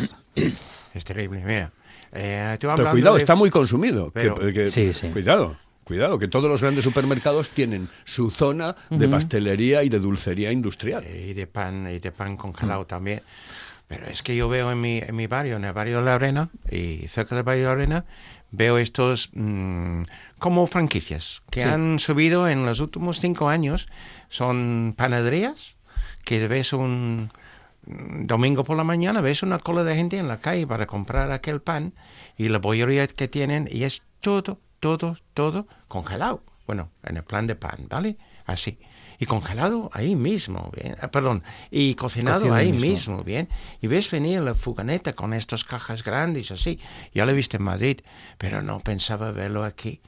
Es 0.95 1.05
terrible, 1.05 1.43
mira. 1.45 1.73
Eh, 2.13 2.57
tú 2.61 2.69
Pero 2.77 2.91
cuidado, 2.93 3.17
de- 3.17 3.21
está 3.21 3.35
muy 3.35 3.51
consumido. 3.51 4.07
que- 4.13 4.21
Pero- 4.21 4.37
que- 4.53 4.71
Sí, 4.71 4.95
sí. 4.95 5.09
Cuidado, 5.09 5.57
cuidado, 5.83 6.19
que 6.19 6.29
todos 6.29 6.49
los 6.49 6.61
grandes 6.63 6.85
supermercados 6.85 7.51
tienen 7.51 7.89
su 8.05 8.31
zona 8.31 8.77
de 8.91 9.09
pastelería 9.09 9.83
y 9.83 9.89
de 9.89 9.99
dulcería 9.99 10.53
industrial. 10.53 11.05
y 11.05 11.33
de 11.35 11.47
pan 11.47 11.89
y 11.91 11.99
de 11.99 12.13
pan 12.13 12.37
congelado 12.37 12.87
también. 12.87 13.23
Pero 13.89 14.07
es 14.07 14.23
que 14.23 14.35
yo 14.35 14.49
veo 14.49 14.71
en 14.73 14.81
mi, 14.81 14.99
en 14.99 15.15
mi 15.15 15.27
barrio, 15.27 15.57
en 15.57 15.65
el 15.65 15.73
barrio 15.75 15.99
de 15.99 16.05
la 16.07 16.15
Arena 16.15 16.49
y 16.71 17.07
cerca 17.09 17.35
del 17.35 17.45
barrio 17.45 17.63
de 17.65 17.67
la 17.67 17.73
Arena, 17.73 18.05
veo 18.51 18.79
estos 18.79 19.29
mm, 19.35 20.03
como 20.39 20.67
franquicias 20.69 21.43
que 21.51 21.65
han 21.65 21.99
subido 21.99 22.49
en 22.49 22.65
los 22.65 22.81
últimos 22.81 23.21
cinco 23.21 23.49
años. 23.49 23.89
Son 24.31 24.95
panaderías 24.97 25.75
que 26.25 26.47
ves 26.49 26.73
un 26.73 27.31
domingo 27.87 28.65
por 28.65 28.77
la 28.77 28.85
mañana, 28.85 29.21
ves 29.21 29.43
una 29.43 29.59
cola 29.59 29.85
de 29.85 29.97
gente 29.97 30.17
en 30.19 30.29
la 30.29 30.41
calle 30.41 30.67
para 30.67 30.87
comprar 30.87 31.31
aquel 31.31 31.61
pan 31.61 31.95
y 32.37 32.49
la 32.49 32.59
bollería 32.59 33.07
que 33.07 33.29
tienen 33.29 33.69
y 33.71 33.85
es 33.85 34.03
todo, 34.21 34.61
todo, 34.81 35.19
todo 35.35 35.67
congelado. 35.89 36.43
Bueno, 36.67 36.91
en 37.03 37.19
el 37.19 37.25
plan 37.25 37.47
de 37.47 37.57
pan, 37.57 37.87
¿vale? 37.91 38.17
Así. 38.47 38.79
Y 39.19 39.27
congelado 39.27 39.91
ahí 39.93 40.17
mismo, 40.17 40.71
bien. 40.75 40.97
Ah, 41.01 41.09
perdón, 41.09 41.43
y 41.71 41.95
cocinado 41.95 42.41
Cocido 42.41 42.55
ahí 42.55 42.73
mismo. 42.73 42.87
mismo, 42.87 43.25
bien. 43.25 43.49
Y 43.81 43.87
ves 43.87 44.11
venir 44.11 44.41
la 44.41 44.55
fuganeta 44.55 45.13
con 45.13 45.35
estas 45.35 45.63
cajas 45.65 46.03
grandes, 46.03 46.51
así. 46.51 46.81
Ya 47.13 47.27
lo 47.27 47.33
he 47.33 47.35
visto 47.35 47.57
en 47.59 47.65
Madrid, 47.65 48.01
pero 48.39 48.63
no 48.63 48.81
pensaba 48.81 49.31
verlo 49.31 49.63
aquí. 49.63 50.01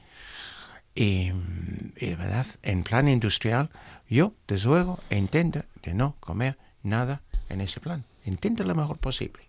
Y, 0.95 1.31
mm, 1.31 1.93
y 1.97 2.05
de 2.07 2.15
verdad, 2.15 2.47
en 2.63 2.83
plan 2.83 3.07
industrial, 3.07 3.69
yo, 4.09 4.33
desde 4.47 4.67
luego, 4.67 4.99
intento 5.11 5.63
de 5.83 5.93
no 5.93 6.17
comer 6.19 6.57
nada 6.81 7.21
en 7.49 7.61
ese 7.61 7.79
plan. 7.79 8.05
Intento 8.25 8.63
lo 8.63 8.75
mejor 8.75 8.97
posible. 8.97 9.43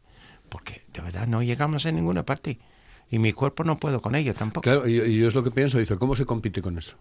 Porque 0.48 0.82
de 0.92 1.02
verdad 1.02 1.26
no 1.26 1.42
llegamos 1.42 1.86
a 1.86 1.92
ninguna 1.92 2.24
parte. 2.24 2.58
Y 3.10 3.18
mi 3.18 3.32
cuerpo 3.32 3.64
no 3.64 3.78
puedo 3.78 4.02
con 4.02 4.14
ello 4.14 4.34
tampoco. 4.34 4.86
Y 4.86 5.18
yo 5.18 5.28
es 5.28 5.34
lo 5.34 5.42
que 5.42 5.50
pienso, 5.50 5.78
dice, 5.78 5.96
¿cómo 5.96 6.14
se 6.14 6.26
compite 6.26 6.60
con 6.62 6.78
eso? 6.78 6.96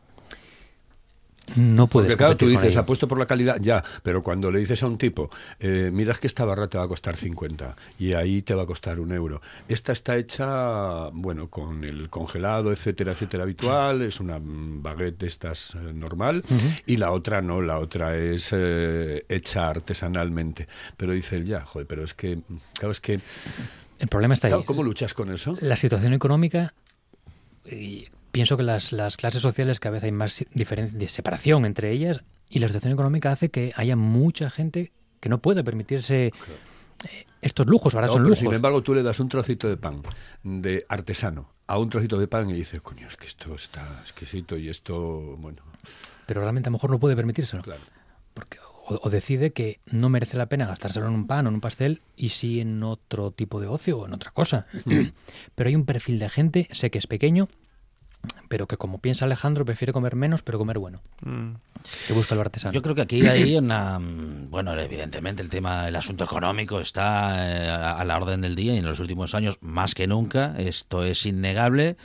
No 1.56 1.88
puedes 1.88 2.10
Porque 2.10 2.18
claro, 2.18 2.38
tú 2.38 2.48
dices, 2.48 2.76
apuesto 2.76 3.08
por 3.08 3.18
la 3.18 3.26
calidad, 3.26 3.58
ya, 3.62 3.84
pero 4.04 4.22
cuando 4.22 4.52
le 4.52 4.60
dices 4.60 4.84
a 4.84 4.88
un 4.88 4.98
tipo, 4.98 5.30
eh, 5.60 5.90
mira 5.94 6.12
es 6.12 6.20
que 6.20 6.28
esta 6.28 6.46
barra 6.46 6.68
te 6.68 6.78
va 6.78 6.84
a 6.84 6.88
costar 6.88 7.16
50 7.16 7.76
y 8.00 8.14
ahí 8.14 8.42
te 8.42 8.54
va 8.54 8.64
a 8.64 8.66
costar 8.66 9.00
un 9.00 9.12
euro. 9.12 9.42
Esta 9.68 9.92
está 9.92 10.18
hecha, 10.18 11.10
bueno, 11.14 11.50
con 11.50 11.84
el 11.84 12.10
congelado, 12.10 12.72
etcétera, 12.72 13.14
etcétera, 13.14 13.44
habitual, 13.44 14.02
es 14.02 14.20
una 14.20 14.40
baguette 14.42 15.20
de 15.20 15.28
estas 15.28 15.76
eh, 15.76 15.94
normal, 15.94 16.44
y 16.86 16.98
la 16.98 17.12
otra 17.12 17.42
no, 17.42 17.62
la 17.62 17.80
otra 17.80 18.18
es 18.18 18.50
eh, 18.52 19.26
hecha 19.30 19.70
artesanalmente. 19.70 20.68
Pero 20.98 21.14
dice 21.14 21.38
él, 21.38 21.46
ya, 21.46 21.66
joder, 21.66 21.88
pero 21.88 22.04
es 22.04 22.14
que, 22.14 22.40
claro, 22.78 22.92
es 22.92 23.00
que, 23.00 23.22
El 24.00 24.08
problema 24.10 24.34
está 24.34 24.48
ahí. 24.48 24.52
claro, 24.52 24.66
¿cómo 24.66 24.84
luchas 24.84 25.14
con 25.14 25.32
eso? 25.32 25.56
La 25.62 25.78
situación 25.78 26.14
económica, 26.14 26.74
y 27.66 28.08
pienso 28.38 28.56
que 28.56 28.62
las, 28.62 28.92
las 28.92 29.18
clases 29.18 29.42
sociales 29.42 29.80
cada 29.80 29.94
vez 29.94 30.04
hay 30.04 30.12
más 30.12 30.46
diferencia 30.54 30.96
de 31.00 31.08
separación 31.08 31.66
entre 31.66 31.92
ellas 31.92 32.24
y 32.52 32.60
la 32.60 32.68
situación 32.68 32.94
económica 32.94 33.32
hace 33.32 33.50
que 33.50 33.72
haya 33.76 33.96
mucha 33.96 34.52
gente 34.52 34.92
que 35.20 35.28
no 35.28 35.40
pueda 35.42 35.64
permitirse 35.64 36.28
eh, 36.28 37.26
estos 37.42 37.66
lujos. 37.66 37.96
Ahora 37.96 38.06
No, 38.06 38.14
son 38.14 38.22
pero 38.22 38.30
lujos. 38.30 38.40
sin 38.40 38.54
embargo, 38.54 38.84
tú 38.84 38.94
le 38.94 39.02
das 39.02 39.20
un 39.20 39.28
trocito 39.28 39.68
de 39.68 39.78
pan 39.78 40.04
de 40.44 40.86
artesano 40.88 41.50
a 41.66 41.80
un 41.80 41.90
trocito 41.90 42.20
de 42.20 42.28
pan 42.28 42.48
y 42.52 42.54
dices, 42.54 42.80
coño, 42.84 43.08
es 43.08 43.16
que 43.18 43.26
esto 43.26 43.56
está 43.56 44.02
exquisito 44.02 44.56
y 44.56 44.70
esto, 44.70 45.36
bueno, 45.40 45.64
pero 46.28 46.42
realmente 46.42 46.70
a 46.70 46.72
lo 46.72 46.74
mejor 46.78 46.92
no 46.92 47.00
puede 47.00 47.16
permitírselo. 47.16 47.64
claro. 47.64 47.82
Porque, 48.36 48.60
o, 48.86 49.00
o 49.02 49.10
decide 49.10 49.52
que 49.52 49.80
no 49.88 50.10
merece 50.10 50.38
la 50.38 50.46
pena 50.46 50.68
gastárselo 50.68 51.08
en 51.08 51.14
un 51.14 51.26
pan 51.26 51.48
o 51.48 51.50
en 51.50 51.56
un 51.56 51.62
pastel 51.62 52.02
y 52.16 52.30
sí 52.30 52.62
en 52.62 52.84
otro 52.84 53.32
tipo 53.32 53.60
de 53.60 53.66
ocio 53.66 53.98
o 53.98 54.06
en 54.06 54.14
otra 54.14 54.30
cosa. 54.30 54.68
pero 55.56 55.70
hay 55.70 55.76
un 55.76 55.86
perfil 55.86 56.20
de 56.20 56.30
gente, 56.30 56.68
sé 56.72 56.92
que 56.92 57.00
es 57.00 57.08
pequeño, 57.08 57.48
pero 58.48 58.68
que 58.68 58.78
como 58.78 59.00
piensa 59.00 59.26
Alejandro, 59.26 59.66
prefiere 59.66 59.94
comer 59.94 60.16
menos, 60.16 60.42
pero 60.42 60.58
comer 60.58 60.80
bueno. 60.80 61.02
Mm. 61.22 61.54
Que 62.08 62.14
busca 62.14 62.36
lo 62.36 62.42
artesano. 62.42 62.74
Yo 62.74 62.82
creo 62.82 62.96
que 62.96 63.02
aquí 63.02 63.26
hay 63.26 63.56
una. 63.56 64.00
mm, 64.00 64.50
Bueno, 64.50 64.78
evidentemente 64.80 65.42
el 65.42 65.50
tema, 65.50 65.88
el 65.88 65.96
asunto 65.96 66.24
económico 66.24 66.80
está 66.80 67.66
eh, 67.66 67.70
a 67.70 68.00
a 68.00 68.06
la 68.06 68.18
orden 68.18 68.42
del 68.42 68.56
día 68.56 68.74
y 68.74 68.78
en 68.78 68.86
los 68.86 69.00
últimos 69.00 69.36
años 69.36 69.58
más 69.62 69.96
que 69.96 70.08
nunca. 70.08 70.56
Esto 70.58 71.04
es 71.04 71.26
innegable. 71.26 71.98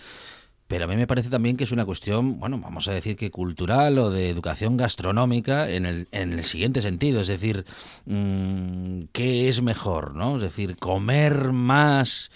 Pero 0.68 0.86
a 0.86 0.88
mí 0.88 0.96
me 0.96 1.06
parece 1.06 1.28
también 1.28 1.58
que 1.58 1.64
es 1.64 1.72
una 1.72 1.84
cuestión, 1.84 2.40
bueno, 2.40 2.58
vamos 2.58 2.88
a 2.88 2.92
decir 2.92 3.14
que 3.14 3.30
cultural 3.30 3.98
o 3.98 4.08
de 4.10 4.30
educación 4.30 4.78
gastronómica 4.78 5.68
en 5.68 5.84
el, 5.84 6.08
en 6.12 6.32
el 6.32 6.44
siguiente 6.44 6.80
sentido. 6.80 7.20
Es 7.20 7.28
decir, 7.28 7.66
mm, 8.06 9.02
¿qué 9.12 9.50
es 9.50 9.60
mejor? 9.60 10.16
¿no? 10.16 10.36
Es 10.36 10.42
decir, 10.42 10.78
comer 10.78 11.52
más 11.52 12.30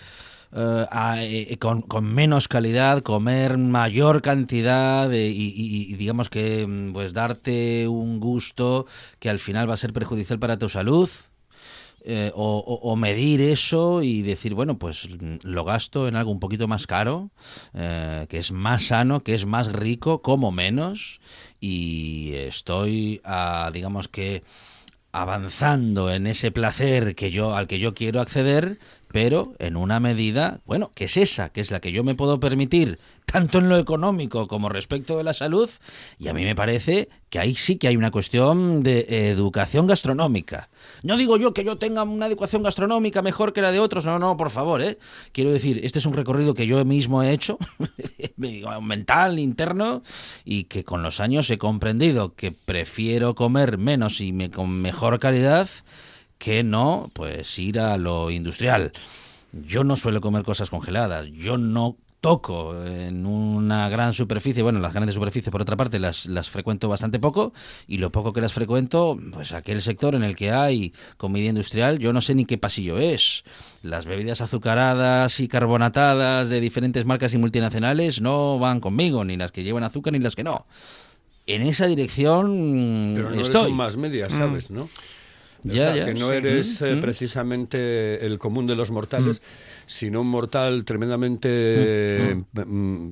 eh, 0.53 0.87
a- 0.91 1.23
eh, 1.25 1.57
con, 1.59 1.85
menos 2.05 2.49
calidad, 2.49 3.03
comer 3.03 3.59
mayor 3.59 4.23
cantidad 4.23 5.11
y, 5.13 5.95
digamos 5.97 6.29
que 6.29 6.67
mm, 6.67 6.93
pues 6.93 7.13
darte 7.13 7.89
un 7.89 8.21
gusto 8.21 8.87
que 9.19 9.31
al 9.31 9.39
final 9.39 9.69
va 9.69 9.75
a 9.75 9.77
ser 9.79 9.93
perjudicial 9.93 10.39
para 10.39 10.59
tu 10.59 10.69
salud. 10.69 11.09
eh, 12.09 12.31
o, 12.35 12.95
medir 12.97 13.41
eso 13.41 14.03
y 14.03 14.23
decir, 14.23 14.55
bueno, 14.55 14.79
pues 14.79 15.09
mm, 15.11 15.37
lo 15.43 15.65
gasto 15.65 16.07
en 16.09 16.17
algo 16.17 16.31
un 16.31 16.39
poquito 16.41 16.69
más 16.69 16.87
caro, 16.87 17.31
eh, 17.75 18.27
que 18.29 18.39
es 18.39 18.53
más 18.53 18.87
sano, 18.87 19.21
que 19.23 19.35
es 19.35 19.45
más 19.47 19.73
rico, 19.73 20.23
como 20.23 20.53
menos, 20.53 21.21
y 21.61 22.33
estoy, 22.35 23.21
digamos 23.73 24.09
que, 24.09 24.43
avanzando 25.13 26.13
en 26.13 26.27
ese 26.27 26.51
placer 26.51 27.15
que 27.15 27.31
yo 27.31 27.57
al 27.57 27.67
que 27.67 27.79
yo 27.79 27.95
quiero 27.95 28.21
acceder, 28.21 28.79
pero 29.13 29.55
en 29.59 29.77
una 29.77 30.01
medida, 30.01 30.61
bueno, 30.67 30.91
que 30.95 31.05
es 31.05 31.17
esa, 31.17 31.51
que 31.51 31.61
es 31.61 31.71
la 31.71 31.81
que 31.81 31.93
yo 31.93 32.05
me 32.05 32.15
puedo 32.15 32.41
permitir, 32.41 32.99
tanto 33.25 33.59
en 33.59 33.69
lo 33.69 33.79
económico 33.79 34.47
como 34.47 34.69
respecto 34.69 35.17
de 35.19 35.25
la 35.25 35.35
salud, 35.35 35.69
y 36.19 36.29
a 36.29 36.35
mí 36.35 36.45
me 36.45 36.55
parece 36.55 37.09
que 37.29 37.39
ahí 37.39 37.55
sí 37.55 37.77
que 37.77 37.89
hay 37.89 37.97
una 37.97 38.11
cuestión 38.11 38.83
de 38.83 39.31
educación 39.31 39.87
gastronómica. 39.87 40.69
No 41.03 41.17
digo 41.17 41.37
yo 41.37 41.53
que 41.53 41.65
yo 41.65 41.77
tenga 41.77 42.05
una 42.05 42.27
educación 42.27 42.63
gastronómica 42.63 43.23
mejor 43.23 43.53
que 43.53 43.63
la 43.63 43.73
de 43.73 43.81
otros, 43.81 44.05
no, 44.05 44.19
no, 44.19 44.37
por 44.37 44.51
favor, 44.51 44.81
¿eh? 44.81 44.99
Quiero 45.33 45.53
decir, 45.53 45.81
este 45.85 45.99
es 45.99 46.07
un 46.07 46.15
recorrido 46.15 46.55
que 46.55 46.67
yo 46.67 46.85
mismo 46.85 47.23
he 47.23 47.33
hecho, 47.33 47.59
mental, 48.37 49.39
interno, 49.39 50.03
y 50.45 50.65
que 50.65 50.85
con 50.85 51.03
los 51.03 51.21
años 51.21 51.51
he 51.51 51.59
comprendido 51.59 52.35
que 52.35 52.53
prefiero 52.53 53.35
comer 53.35 53.79
menos 53.79 54.21
y 54.21 54.33
me, 54.33 54.51
con 54.51 54.71
mejor 54.71 55.19
calidad 55.19 55.69
que 56.39 56.63
no, 56.63 57.11
pues 57.13 57.59
ir 57.59 57.81
a 57.81 57.97
lo 57.97 58.31
industrial. 58.31 58.93
Yo 59.53 59.85
no 59.85 59.97
suelo 59.97 60.21
comer 60.21 60.43
cosas 60.43 60.71
congeladas, 60.71 61.27
yo 61.33 61.57
no 61.57 61.97
toco 62.21 62.75
en 62.85 63.25
una 63.25 63.89
gran 63.89 64.13
superficie, 64.13 64.63
bueno, 64.63 64.81
las 64.81 64.93
grandes 64.93 65.15
superficies 65.15 65.51
por 65.53 65.63
otra 65.63 65.77
parte 65.77 66.01
las, 66.01 66.27
las 66.27 66.51
frecuento 66.51 66.89
bastante 66.89 67.21
poco 67.21 67.53
y 67.87 67.99
lo 67.99 68.11
poco 68.11 68.33
que 68.33 68.41
las 68.41 68.53
frecuento, 68.53 69.17
pues 69.33 69.53
aquel 69.53 69.81
sector 69.81 70.15
en 70.15 70.25
el 70.25 70.35
que 70.35 70.51
hay 70.51 70.93
comida 71.19 71.49
industrial, 71.49 71.99
yo 72.01 72.13
no 72.13 72.21
sé 72.21 72.35
ni 72.35 72.45
qué 72.45 72.59
pasillo 72.59 72.99
es. 72.99 73.45
Las 73.83 74.07
bebidas 74.07 74.41
azucaradas 74.41 75.39
y 75.39 75.47
carbonatadas 75.47 76.49
de 76.49 76.61
diferentes 76.61 77.05
marcas 77.05 77.33
y 77.35 77.39
multinacionales 77.39 78.21
no 78.21 78.59
van 78.59 78.81
conmigo, 78.81 79.25
ni 79.25 79.37
las 79.37 79.53
que 79.53 79.63
llevan 79.63 79.85
azúcar 79.85 80.13
ni 80.13 80.19
las 80.19 80.35
que 80.35 80.43
no. 80.43 80.67
En 81.47 81.63
esa 81.63 81.87
dirección 81.87 83.13
Pero 83.15 83.31
no 83.31 83.41
estoy. 83.41 83.61
eres 83.61 83.71
un 83.71 83.77
más 83.77 83.97
media, 83.97 84.29
¿sabes? 84.29 84.71
¿no? 84.71 84.89
O 85.71 85.75
sea, 85.75 85.97
ya, 85.97 86.05
que 86.07 86.15
no 86.15 86.29
sí. 86.29 86.35
eres 86.35 86.83
eh, 86.83 86.95
Mm, 86.95 86.99
mm. 86.99 87.01
precisamente 87.01 88.27
el 88.27 88.39
común 88.39 88.67
de 88.67 88.77
los 88.77 88.91
mortales, 88.91 89.43
sino 89.87 90.21
un 90.21 90.29
mortal 90.29 90.85
tremendamente 90.85 92.37
mm, 92.55 93.09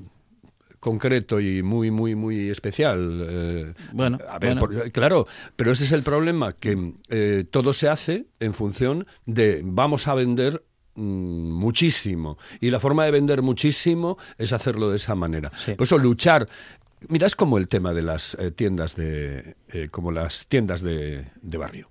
concreto 0.79 1.39
y 1.39 1.63
muy, 1.63 1.89
muy, 1.91 2.15
muy 2.15 2.49
especial. 2.49 3.25
eh, 3.27 3.73
Bueno, 3.91 4.19
a 4.29 4.37
ver, 4.39 4.55
bueno. 4.55 4.59
por- 4.59 4.91
claro, 4.91 5.27
pero 5.55 5.71
ese 5.71 5.83
es 5.85 5.91
el 5.91 6.03
problema, 6.03 6.51
que 6.51 6.93
eh, 7.09 7.45
todo 7.49 7.73
se 7.73 7.89
hace 7.89 8.27
en 8.39 8.53
función 8.53 9.05
de 9.25 9.61
vamos 9.65 10.07
a 10.07 10.13
vender 10.13 10.63
mm, 10.95 11.01
muchísimo. 11.51 12.37
Y 12.61 12.69
la 12.69 12.79
forma 12.79 13.03
de 13.05 13.11
vender 13.11 13.41
muchísimo 13.41 14.17
es 14.37 14.53
hacerlo 14.53 14.89
de 14.91 14.97
esa 14.97 15.15
manera. 15.15 15.51
Sí. 15.65 15.73
Por 15.73 15.85
eso 15.85 15.97
luchar. 15.97 16.47
Mira, 17.09 17.27
es 17.27 17.35
como 17.35 17.57
el 17.57 17.67
tema 17.67 17.93
de 17.93 18.01
las 18.01 18.35
eh, 18.35 18.51
tiendas 18.51 18.95
de. 18.95 19.55
como 19.91 20.11
las 20.11 20.45
tiendas 20.47 20.81
de, 20.81 21.25
de 21.41 21.57
barrio. 21.57 21.89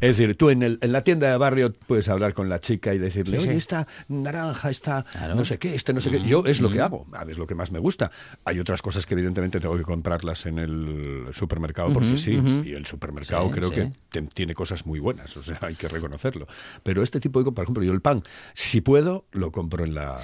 Es 0.00 0.16
decir, 0.16 0.36
tú 0.36 0.50
en, 0.50 0.62
el- 0.62 0.78
en 0.82 0.92
la 0.92 1.02
tienda 1.02 1.30
de 1.30 1.36
barrio 1.36 1.72
puedes 1.86 2.08
hablar 2.08 2.34
con 2.34 2.48
la 2.48 2.60
chica 2.60 2.94
y 2.94 2.98
decirle, 2.98 3.38
oye, 3.38 3.56
esta 3.56 3.86
naranja, 4.08 4.70
esta 4.70 5.04
Claro. 5.04 5.34
no 5.34 5.44
sé 5.44 5.58
qué, 5.58 5.74
este 5.74 5.92
no 5.92 6.00
sé 6.00 6.10
qué. 6.10 6.20
Yo 6.22 6.44
es 6.46 6.60
lo 6.60 6.70
que 6.70 6.80
hago, 6.80 7.06
es 7.28 7.38
lo 7.38 7.46
que 7.46 7.54
más 7.54 7.70
me 7.72 7.78
gusta. 7.78 8.10
Hay 8.44 8.60
otras 8.60 8.82
cosas 8.82 9.06
que 9.06 9.14
evidentemente 9.14 9.60
tengo 9.60 9.76
que 9.76 9.82
comprarlas 9.82 10.46
en 10.46 10.58
el 10.58 11.26
supermercado 11.32 11.92
porque 11.92 12.16
sí, 12.18 12.32
y 12.64 12.72
el 12.72 12.86
supermercado 12.86 13.46
Sí, 13.48 13.50
creo 13.52 13.68
sí. 13.70 13.74
que 13.74 13.92
te- 14.10 14.22
tiene 14.22 14.54
cosas 14.54 14.86
muy 14.86 14.98
buenas, 15.00 15.36
o 15.36 15.42
sea, 15.42 15.58
hay 15.62 15.74
que 15.74 15.88
reconocerlo. 15.88 16.46
Pero 16.82 17.02
este 17.02 17.20
tipo 17.20 17.42
de, 17.42 17.50
por 17.52 17.64
ejemplo, 17.64 17.82
yo 17.82 17.92
el 17.92 18.00
pan, 18.00 18.22
si 18.54 18.80
puedo, 18.80 19.24
lo 19.32 19.50
compro 19.52 19.84
en 19.84 19.94
la 19.94 20.18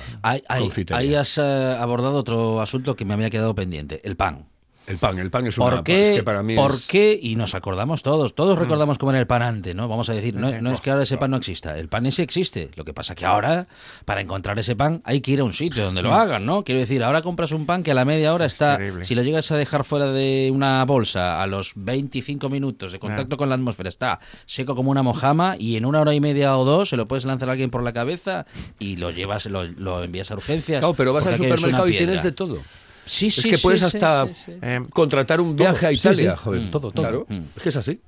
confitería. 0.59 0.99
ahí 0.99 1.15
has 1.15 1.39
eh, 1.39 1.43
abordado 1.79 2.19
otro 2.19 2.61
asunto 2.61 2.97
que 2.97 3.05
me 3.05 3.15
había 3.15 3.31
quedado 3.31 3.55
pendiente, 3.55 4.01
el 4.05 4.17
pan. 4.17 4.47
El 4.87 4.99
pan, 4.99 5.19
el 5.19 5.31
pan 5.31 5.47
es 5.47 5.57
una... 5.57 5.71
¿Por 5.71 5.83
qué? 5.85 6.11
es 6.11 6.17
que 6.19 6.23
para 6.23 6.43
mí 6.43 6.55
¿Por 6.57 6.73
es- 6.73 6.85
Mm. 6.87 6.91
qué? 6.91 7.19
Y 7.23 7.37
nos 7.37 7.55
acordamos 7.55 8.03
todos, 8.03 8.35
todos 8.35 8.59
recordamos 8.59 8.99
cómo 8.99 9.13
era 9.13 9.21
el 9.21 9.27
pan 9.27 9.41
antes, 9.43 9.75
¿no? 9.75 9.89
Vamos 9.89 10.09
a 10.11 10.13
decir, 10.13 10.35
no, 10.35 10.51
no 10.61 10.73
es 10.73 10.81
que 10.83 10.91
ahora 10.91 11.05
ese 11.05 11.17
pan 11.17 11.31
no 11.31 11.39
exista, 11.39 11.79
el 11.79 11.89
pan 11.89 12.05
ese 12.07 12.23
existe. 12.23 12.71
Lo 12.77 12.85
que 12.85 12.93
pasa 12.93 13.15
que 13.15 13.25
ahora, 13.25 13.67
para 14.05 14.21
encontrar 14.21 14.59
ese 14.59 14.77
pan, 14.77 15.01
hay 15.05 15.21
que 15.23 15.31
ir 15.31 15.41
a 15.41 15.45
un 15.45 15.55
sitio 15.55 15.85
donde 15.85 16.03
lo 16.03 16.13
hagan, 16.13 16.45
¿no? 16.45 16.65
Quiero 16.65 16.81
decir, 16.81 17.03
ahora 17.03 17.23
compras 17.23 17.53
un 17.53 17.65
pan 17.65 17.83
que 17.83 17.93
a 17.93 17.95
la 17.95 18.05
media 18.05 18.35
hora 18.35 18.45
está, 18.45 18.79
si 19.03 19.15
lo 19.15 19.23
llegas 19.23 19.51
a 19.51 19.57
dejar 19.57 19.85
fuera 19.85 20.09
de 20.13 20.51
una 20.53 20.85
bolsa 20.85 21.43
a 21.43 21.47
los 21.47 21.73
25 21.77 22.51
minutos 22.51 22.93
de 22.93 22.99
contacto 22.99 23.37
con 23.39 23.49
la 23.49 23.55
atmósfera, 23.55 23.89
está 23.89 24.21
seco 24.45 24.75
como 24.77 24.91
una 24.91 25.03
mojama 25.03 25.57
y 25.59 25.77
en 25.77 25.87
una 25.87 26.01
hora 26.03 26.13
y 26.15 26.21
media 26.21 26.59
o 26.59 26.65
dos 26.65 26.91
se 26.91 26.97
lo 26.99 27.09
puedes 27.09 27.25
lanzar 27.25 27.49
a 27.49 27.53
alguien 27.53 27.71
por 27.71 27.83
la 27.83 27.93
cabeza 27.95 28.45
y 28.79 28.97
lo 28.97 29.11
llevas, 29.11 29.47
lo, 29.47 29.65
lo 29.65 30.05
envías 30.05 30.31
a 30.31 30.35
urgencias. 30.35 30.81
Claro, 30.81 30.95
pero 30.95 31.13
vas 31.15 31.27
al 31.27 31.37
supermercado 31.37 31.89
y 31.89 31.97
tienes 31.97 32.23
de 32.23 32.33
todo. 32.33 32.59
Sí, 33.07 33.27
Es 33.29 33.35
sí, 33.37 33.51
que 33.51 33.57
sí, 33.57 33.63
puedes 33.63 33.81
sí, 33.81 33.87
hasta 33.87 34.27
sí, 34.29 34.35
sí. 34.47 34.53
Eh, 34.63 34.81
contratar 34.91 35.41
un 35.41 35.55
viaje 35.57 35.87
a 35.87 35.91
sí, 35.91 35.97
Italia, 35.97 36.37
sí. 36.37 36.43
joder. 36.45 36.61
Mm, 36.63 36.71
todo, 36.71 36.91
todo. 36.91 37.03
Claro, 37.03 37.27
Mm. 37.29 37.41
es 37.57 37.63
que 37.63 37.69
es 37.69 37.77
así. 37.77 38.01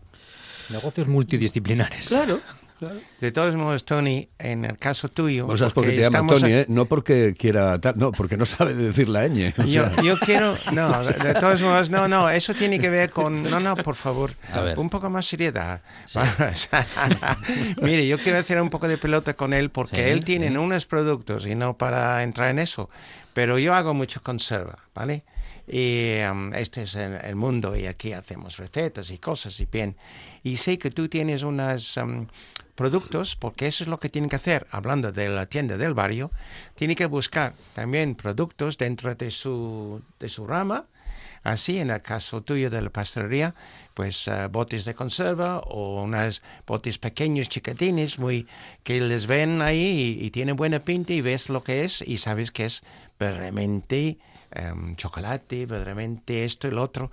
Negocios 0.70 1.06
multidisciplinares. 1.06 2.06
Claro. 2.08 2.40
de 3.22 3.32
todos 3.32 3.54
modos, 3.54 3.86
Tony, 3.86 4.28
en 4.38 4.66
el 4.66 4.76
caso 4.76 5.08
tuyo, 5.08 5.46
O 5.46 5.56
sea, 5.56 5.68
es 5.68 5.72
porque 5.72 5.92
te 5.92 6.02
llama 6.02 6.26
Tony, 6.26 6.42
aquí- 6.42 6.52
¿eh? 6.52 6.66
No 6.68 6.84
porque 6.84 7.34
quiera 7.38 7.80
no, 7.94 8.12
porque 8.12 8.36
no 8.36 8.44
sabe 8.44 8.74
decir 8.74 9.08
la 9.08 9.26
ñ. 9.28 9.54
o 9.56 9.62
Yo, 9.64 9.84
sea. 9.88 10.02
yo 10.02 10.18
quiero, 10.18 10.54
no, 10.72 11.02
de, 11.02 11.32
todos 11.40 11.62
modos, 11.62 11.88
no, 11.88 12.06
no, 12.06 12.28
eso 12.28 12.52
tiene 12.52 12.78
que 12.78 12.90
ver 12.90 13.08
con, 13.08 13.42
no, 13.44 13.60
no, 13.60 13.76
por 13.76 13.94
favor, 13.94 14.32
A 14.52 14.60
ver. 14.60 14.78
un 14.78 14.90
poco 14.90 15.08
más 15.08 15.24
seriedad. 15.24 15.80
Vamos. 16.12 16.68
Mire, 17.80 18.06
yo 18.06 18.18
quiero 18.18 18.38
hacer 18.38 18.60
un 18.60 18.68
poco 18.68 18.88
de 18.88 18.98
pelota 18.98 19.32
con 19.32 19.54
él 19.54 19.70
porque 19.70 20.04
Sí, 20.04 20.10
él 20.10 20.24
tiene 20.24 20.48
sí. 20.50 20.56
unos 20.58 20.84
productos 20.84 21.46
y 21.46 21.54
no 21.54 21.78
para 21.78 22.22
entrar 22.22 22.50
en 22.50 22.58
eso, 22.58 22.90
pero 23.36 23.58
yo 23.58 23.74
hago 23.74 23.92
mucho 23.92 24.22
conserva, 24.22 24.78
¿vale? 24.94 25.22
Y 25.68 26.22
um, 26.22 26.54
este 26.54 26.84
es 26.84 26.94
el, 26.94 27.16
el 27.22 27.36
mundo 27.36 27.76
y 27.76 27.84
aquí 27.84 28.14
hacemos 28.14 28.56
recetas 28.56 29.10
y 29.10 29.18
cosas 29.18 29.60
y 29.60 29.66
bien. 29.66 29.94
Y 30.42 30.56
sé 30.56 30.78
que 30.78 30.90
tú 30.90 31.06
tienes 31.10 31.42
unos 31.42 31.98
um, 31.98 32.28
productos, 32.74 33.36
porque 33.36 33.66
eso 33.66 33.84
es 33.84 33.88
lo 33.88 33.98
que 33.98 34.08
tienen 34.08 34.30
que 34.30 34.36
hacer, 34.36 34.66
hablando 34.70 35.12
de 35.12 35.28
la 35.28 35.44
tienda 35.44 35.76
del 35.76 35.92
barrio, 35.92 36.30
tiene 36.76 36.94
que 36.94 37.04
buscar 37.04 37.52
también 37.74 38.14
productos 38.14 38.78
dentro 38.78 39.14
de 39.14 39.30
su, 39.30 40.00
de 40.18 40.30
su 40.30 40.46
rama, 40.46 40.86
Así, 41.42 41.78
en 41.78 41.90
el 41.90 42.02
caso 42.02 42.42
tuyo 42.42 42.70
de 42.70 42.82
la 42.82 42.90
pastelería, 42.90 43.54
pues 43.94 44.26
eh, 44.26 44.48
botes 44.50 44.84
de 44.84 44.94
conserva 44.94 45.60
o 45.60 46.02
unos 46.02 46.42
botes 46.66 46.98
pequeños, 46.98 47.48
chiquitines, 47.48 48.18
muy, 48.18 48.46
que 48.82 49.00
les 49.00 49.26
ven 49.26 49.62
ahí 49.62 50.18
y, 50.20 50.26
y 50.26 50.30
tienen 50.30 50.56
buena 50.56 50.80
pinta 50.80 51.12
y 51.12 51.20
ves 51.20 51.48
lo 51.48 51.62
que 51.62 51.84
es 51.84 52.02
y 52.02 52.18
sabes 52.18 52.50
que 52.50 52.64
es 52.64 52.82
verdaderamente 53.18 54.18
em, 54.50 54.96
chocolate, 54.96 55.66
verdaderamente 55.66 56.44
esto 56.44 56.68
y 56.68 56.72
lo 56.72 56.82
otro. 56.82 57.10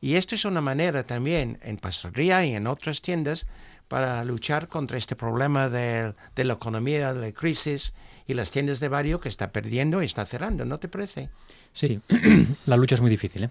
Y 0.00 0.14
esto 0.14 0.34
es 0.34 0.44
una 0.44 0.60
manera 0.60 1.04
también 1.04 1.58
en 1.62 1.76
pastelería 1.76 2.44
y 2.44 2.54
en 2.54 2.66
otras 2.66 3.02
tiendas 3.02 3.46
para 3.92 4.24
luchar 4.24 4.68
contra 4.68 4.96
este 4.96 5.16
problema 5.16 5.68
de, 5.68 6.14
de 6.34 6.44
la 6.46 6.54
economía, 6.54 7.12
de 7.12 7.20
la 7.28 7.32
crisis 7.32 7.92
y 8.26 8.32
las 8.32 8.50
tiendas 8.50 8.80
de 8.80 8.88
barrio 8.88 9.20
que 9.20 9.28
está 9.28 9.52
perdiendo 9.52 10.00
y 10.02 10.06
está 10.06 10.24
cerrando, 10.24 10.64
¿no 10.64 10.78
te 10.78 10.88
parece? 10.88 11.28
Sí, 11.74 12.00
la 12.64 12.78
lucha 12.78 12.94
es 12.94 13.02
muy 13.02 13.10
difícil. 13.10 13.44
¿eh? 13.44 13.50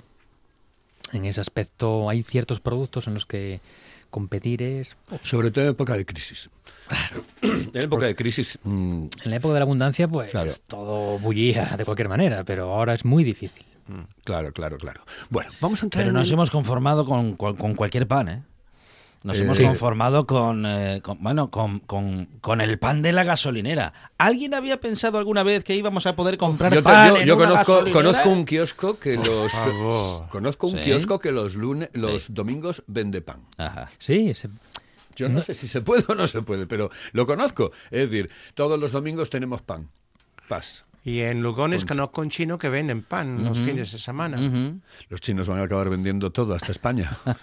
En 1.14 1.26
ese 1.26 1.42
aspecto 1.42 2.10
hay 2.10 2.24
ciertos 2.24 2.60
productos 2.60 3.06
en 3.06 3.14
los 3.14 3.28
que 3.28 3.60
competir 4.10 4.64
es... 4.64 4.98
Sobre 5.22 5.52
todo 5.52 5.64
en 5.66 5.70
época 5.72 5.94
de 5.96 6.08
crisis. 6.08 6.50
En 7.44 7.70
época 7.76 8.08
de 8.08 8.16
crisis, 8.16 8.58
mm, 8.64 9.06
En 9.26 9.30
la 9.30 9.36
época 9.36 9.54
de 9.54 9.60
la 9.60 9.64
abundancia, 9.66 10.08
pues 10.08 10.32
Claro. 10.32 10.54
todo 10.66 11.20
bullía 11.20 11.66
de 11.78 11.86
cualquier 11.86 12.10
manera, 12.10 12.44
pero 12.44 12.74
ahora 12.74 12.96
es 12.96 13.06
muy 13.06 13.24
difícil. 13.24 13.64
claro, 14.24 14.52
claro, 14.54 14.80
claro. 14.80 15.02
Bueno, 15.30 15.52
vamos 15.62 15.84
a 15.84 15.86
entrar 15.86 16.02
Pero 16.02 16.10
en 16.10 16.16
nos 16.16 16.30
el- 16.30 16.34
hemos 16.34 16.50
conformado 16.50 17.06
con, 17.06 17.36
con- 17.36 17.56
con 17.58 17.76
cualquier 17.76 18.08
pan, 18.08 18.28
¿eh? 18.28 18.42
Nos 19.24 19.38
Eh, 19.38 19.44
hemos 19.44 19.58
Sí. 19.58 19.64
conformado 19.64 20.26
con, 20.26 20.66
eh, 20.66 21.00
con- 21.04 21.22
bueno, 21.22 21.52
con, 21.52 21.80
con- 21.82 22.26
con 22.42 22.60
el 22.60 22.80
pan 22.80 23.04
de 23.04 23.12
la 23.12 23.24
gasolinera. 23.24 23.94
¿Alguien 24.18 24.56
había 24.56 24.80
pensado 24.80 25.20
alguna 25.20 25.44
vez 25.44 25.64
que 25.64 25.76
íbamos 25.76 26.08
a 26.08 26.16
poder 26.16 26.40
comprar 26.40 26.74
Yo, 26.74 26.82
pan 26.82 27.10
yo- 27.10 27.18
en 27.18 27.28
yo 27.28 27.36
una 27.36 27.46
conozco, 27.50 27.74
gasolinera? 27.74 28.02
conozco 28.04 28.30
un 28.30 28.46
kiosco 28.46 28.98
que 29.00 29.16
los 29.18 29.52
favor. 29.52 30.28
conozco 30.30 30.68
un 30.68 30.78
Sí. 30.80 30.84
kiosco 30.86 31.20
que 31.20 31.32
los 31.32 31.54
lunes, 31.54 31.90
los 31.94 32.34
domingos 32.34 32.82
vende 32.88 33.22
pan. 33.22 33.42
Ajá. 33.58 33.92
Sí, 34.00 34.34
se- 34.34 34.50
Yo 35.16 35.30
no, 35.30 35.40
sé 35.42 35.54
si 35.54 35.68
se 35.68 35.82
puede 35.82 36.04
o 36.08 36.16
no 36.16 36.26
se 36.26 36.42
puede, 36.42 36.66
pero 36.66 36.90
lo 37.12 37.28
conozco. 37.28 37.72
Es 37.92 38.10
decir, 38.10 38.32
todos 38.56 38.80
los 38.80 38.92
domingos 38.92 39.30
tenemos 39.30 39.62
pan. 39.62 39.90
Paz. 40.48 40.86
Y 41.04 41.22
en 41.22 41.42
Lugones 41.42 41.84
conozco 41.86 42.22
un 42.22 42.30
chino 42.30 42.58
que 42.60 42.70
venden 42.70 43.02
pan 43.02 43.44
los 43.44 43.58
fines 43.58 43.92
de 43.92 43.98
semana. 44.00 44.38
Los 45.10 45.20
chinos 45.22 45.48
van 45.48 45.60
a 45.60 45.64
acabar 45.64 45.90
vendiendo 45.90 46.32
todo 46.32 46.54
hasta 46.54 46.72
España. 46.72 47.12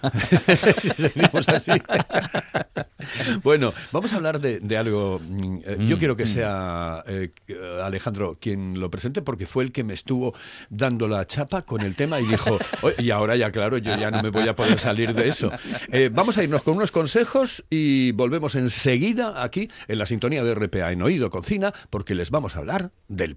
si 0.80 0.88
seguimos 0.90 1.48
así. 1.48 1.72
bueno, 3.42 3.72
vamos 3.92 4.12
a 4.12 4.16
hablar 4.16 4.40
de, 4.40 4.60
de 4.60 4.76
algo. 4.76 5.20
mm, 5.22 5.58
eh, 5.64 5.76
Yo 5.88 5.98
quiero 5.98 6.14
que 6.16 6.26
sea 6.26 7.02
eh, 7.06 7.32
Alejandro 7.82 8.38
quien 8.40 8.78
lo 8.78 8.90
presente 8.90 9.22
porque 9.22 9.46
fue 9.46 9.64
el 9.64 9.72
que 9.72 9.84
me 9.84 9.94
estuvo 9.94 10.34
dando 10.70 11.08
la 11.08 11.26
chapa 11.26 11.62
con 11.62 11.80
el 11.80 11.94
tema 11.94 12.20
y 12.20 12.26
dijo, 12.26 12.58
"Oye, 12.82 12.94
y 12.98 13.10
ahora 13.10 13.36
ya 13.36 13.50
claro, 13.50 13.78
yo 13.78 13.96
ya 13.96 14.10
no 14.10 14.22
me 14.22 14.30
voy 14.30 14.48
a 14.48 14.54
poder 14.54 14.78
salir 14.78 15.14
de 15.14 15.28
eso. 15.28 15.50
Eh, 15.90 16.10
vamos 16.12 16.38
a 16.38 16.44
irnos 16.44 16.62
con 16.62 16.76
unos 16.76 16.92
consejos 16.92 17.64
y 17.70 18.12
volvemos 18.12 18.54
enseguida 18.54 19.42
aquí 19.42 19.68
en 19.88 19.98
la 19.98 20.06
sintonía 20.06 20.42
de 20.44 20.54
RPA 20.54 20.92
en 20.92 21.02
Oído 21.02 21.30
Cocina 21.30 21.72
porque 21.90 22.14
les 22.14 22.30
vamos 22.30 22.56
a 22.56 22.60
hablar 22.60 22.90
del 23.08 23.36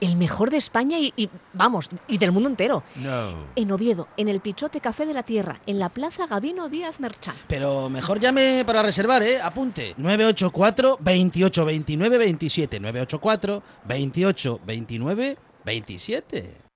El 0.00 0.16
mejor 0.16 0.50
de 0.50 0.58
España 0.58 0.98
y, 0.98 1.12
y, 1.16 1.28
vamos, 1.52 1.88
y 2.06 2.18
del 2.18 2.32
mundo 2.32 2.48
entero. 2.48 2.82
No. 2.96 3.32
En 3.54 3.70
Oviedo, 3.72 4.08
en 4.16 4.28
el 4.28 4.40
Pichote 4.40 4.80
Café 4.80 5.06
de 5.06 5.14
la 5.14 5.22
Tierra, 5.22 5.60
en 5.66 5.78
la 5.78 5.88
Plaza 5.88 6.26
Gabino 6.26 6.68
Díaz 6.68 7.00
Merchán. 7.00 7.34
Pero 7.46 7.88
mejor 7.88 8.20
llame 8.20 8.64
para 8.66 8.82
reservar, 8.82 9.22
¿eh? 9.22 9.40
Apunte. 9.40 9.94
984 9.96 10.98
28 11.00 11.64
29 11.64 12.18
27. 12.18 12.80
984 12.80 13.62
28 13.84 14.60
29 14.66 15.38
27. 15.64 16.66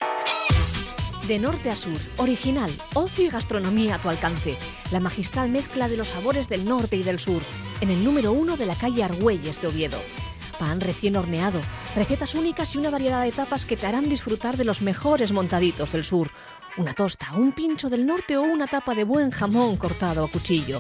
De 1.29 1.39
norte 1.39 1.71
a 1.71 1.77
sur, 1.77 1.99
original, 2.17 2.71
ocio 2.95 3.27
y 3.27 3.29
gastronomía 3.29 3.97
a 3.97 4.01
tu 4.01 4.09
alcance. 4.09 4.57
La 4.91 4.99
magistral 4.99 5.49
mezcla 5.51 5.89
de 5.89 5.97
los 5.97 6.09
sabores 6.09 6.49
del 6.49 6.65
norte 6.65 6.97
y 6.97 7.03
del 7.03 7.21
sur, 7.21 7.43
en 7.81 7.91
el 7.91 8.03
número 8.03 8.33
uno 8.33 8.57
de 8.57 8.67
la 8.67 8.75
calle 8.75 9.05
Argüelles 9.05 9.61
de 9.61 9.69
Oviedo. 9.69 9.99
Pan 10.61 10.79
recién 10.79 11.17
horneado, 11.17 11.59
recetas 11.97 12.35
únicas 12.35 12.75
y 12.75 12.79
una 12.79 12.91
variedad 12.91 13.25
de 13.25 13.33
tapas 13.33 13.65
que 13.65 13.79
te 13.79 13.87
harán 13.87 14.11
disfrutar 14.11 14.59
de 14.59 14.65
los 14.65 14.83
mejores 14.83 15.33
montaditos 15.33 15.91
del 15.91 16.05
sur. 16.05 16.31
Una 16.77 16.93
tosta, 16.93 17.33
un 17.35 17.53
pincho 17.53 17.89
del 17.89 18.05
norte 18.05 18.37
o 18.37 18.43
una 18.43 18.67
tapa 18.67 18.95
de 18.95 19.05
buen 19.05 19.31
jamón 19.31 19.79
cortado 19.79 20.23
a 20.23 20.29
cuchillo. 20.29 20.79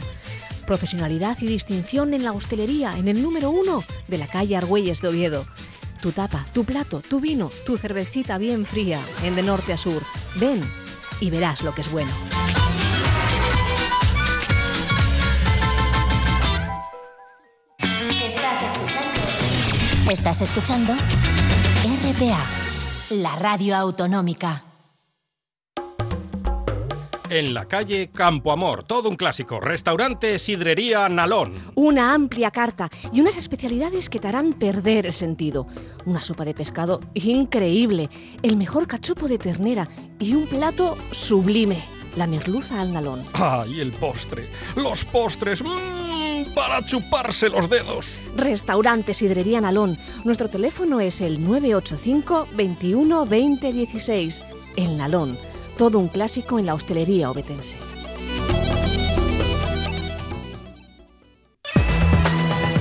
Profesionalidad 0.67 1.39
y 1.41 1.47
distinción 1.47 2.13
en 2.13 2.25
la 2.25 2.33
hostelería, 2.33 2.93
en 2.99 3.09
el 3.09 3.23
número 3.23 3.51
uno 3.51 3.83
de 4.07 4.19
la 4.19 4.27
calle 4.27 4.55
Argüelles 4.55 5.01
de 5.01 5.09
Oviedo. 5.09 5.47
Tu 6.03 6.13
tapa, 6.13 6.45
tu 6.53 6.65
plato, 6.65 7.01
tu 7.01 7.19
vino, 7.19 7.51
tu 7.65 7.79
cervecita 7.79 8.37
bien 8.37 8.67
fría, 8.67 9.01
en 9.25 9.35
de 9.35 9.43
norte 9.43 9.73
a 9.73 9.79
sur. 9.79 10.03
Ven 10.37 10.61
y 11.21 11.31
verás 11.31 11.63
lo 11.63 11.75
que 11.75 11.81
es 11.81 11.91
bueno. 11.91 12.13
Estás 20.11 20.41
escuchando. 20.41 20.93
Estás 20.93 21.13
escuchando 21.13 22.11
RPA, 22.11 22.45
la 23.11 23.37
radio 23.37 23.77
autonómica. 23.77 24.65
En 27.29 27.55
la 27.55 27.67
calle 27.67 28.11
Campo 28.13 28.51
Amor, 28.51 28.83
todo 28.83 29.09
un 29.09 29.15
clásico. 29.15 29.61
Restaurante 29.61 30.41
Sidrería 30.41 31.09
Nalón. 31.09 31.55
Una 31.77 32.13
amplia 32.13 32.51
carta 32.51 32.91
y 33.13 33.21
unas 33.21 33.37
especialidades 33.37 34.11
que 34.11 34.19
te 34.19 34.27
harán 34.27 34.53
perder 34.55 35.07
el 35.07 35.15
sentido. 35.15 35.69
Una 36.07 36.23
sopa 36.23 36.45
de 36.45 36.55
pescado 36.55 36.99
increíble, 37.15 38.11
el 38.43 38.57
mejor 38.57 38.89
cachopo 38.89 39.29
de 39.29 39.39
ternera 39.39 39.89
y 40.19 40.35
un 40.35 40.49
plato 40.49 40.99
sublime, 41.13 41.85
la 42.17 42.27
merluza 42.27 42.81
al 42.81 42.93
nalón. 42.93 43.23
¡Ay, 43.35 43.81
el 43.81 43.93
postre! 43.93 44.49
¡Los 44.75 45.05
postres! 45.05 45.63
¡Mmm! 45.63 46.10
Para 46.55 46.85
chuparse 46.85 47.49
los 47.49 47.69
dedos. 47.69 48.21
Restaurante 48.37 49.15
Sidrería 49.15 49.61
Nalón. 49.61 49.99
Nuestro 50.25 50.49
teléfono 50.49 51.01
es 51.01 51.21
el 51.21 51.45
985 51.45 52.49
21 52.55 53.27
20 53.27 53.73
16. 53.73 54.43
El 54.77 54.97
Nalón. 54.97 55.39
Todo 55.77 55.99
un 55.99 56.09
clásico 56.09 56.59
en 56.59 56.67
la 56.67 56.75
hostelería 56.75 57.31
obetense. 57.31 57.77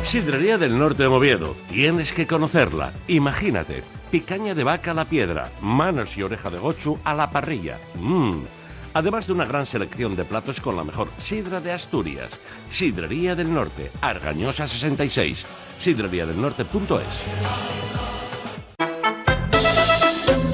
Sidrería 0.04 0.58
del 0.58 0.78
Norte 0.78 1.04
de 1.04 1.08
Oviedo. 1.08 1.56
Tienes 1.70 2.14
que 2.14 2.26
conocerla. 2.26 2.94
Imagínate. 3.08 3.84
Picaña 4.10 4.56
de 4.56 4.64
vaca 4.64 4.92
a 4.92 4.96
la 4.96 5.06
piedra, 5.06 5.52
manos 5.62 6.18
y 6.18 6.24
oreja 6.24 6.50
de 6.50 6.58
gochu 6.58 6.98
a 7.04 7.14
la 7.14 7.30
parrilla. 7.30 7.78
Mmm. 7.94 8.59
Además 8.94 9.28
de 9.28 9.34
una 9.34 9.46
gran 9.46 9.66
selección 9.66 10.16
de 10.16 10.26
platos 10.26 10.60
con 10.60 10.76
la 10.76 10.84
mejor 10.84 11.10
sidra 11.18 11.62
de 11.62 11.72
Asturias. 11.72 12.40
Sidrería 12.70 13.36
del 13.36 13.54
Norte, 13.54 13.92
Argañosa 14.02 14.68
66. 14.68 15.46
Sidreriadelnorte.es. 15.78 17.20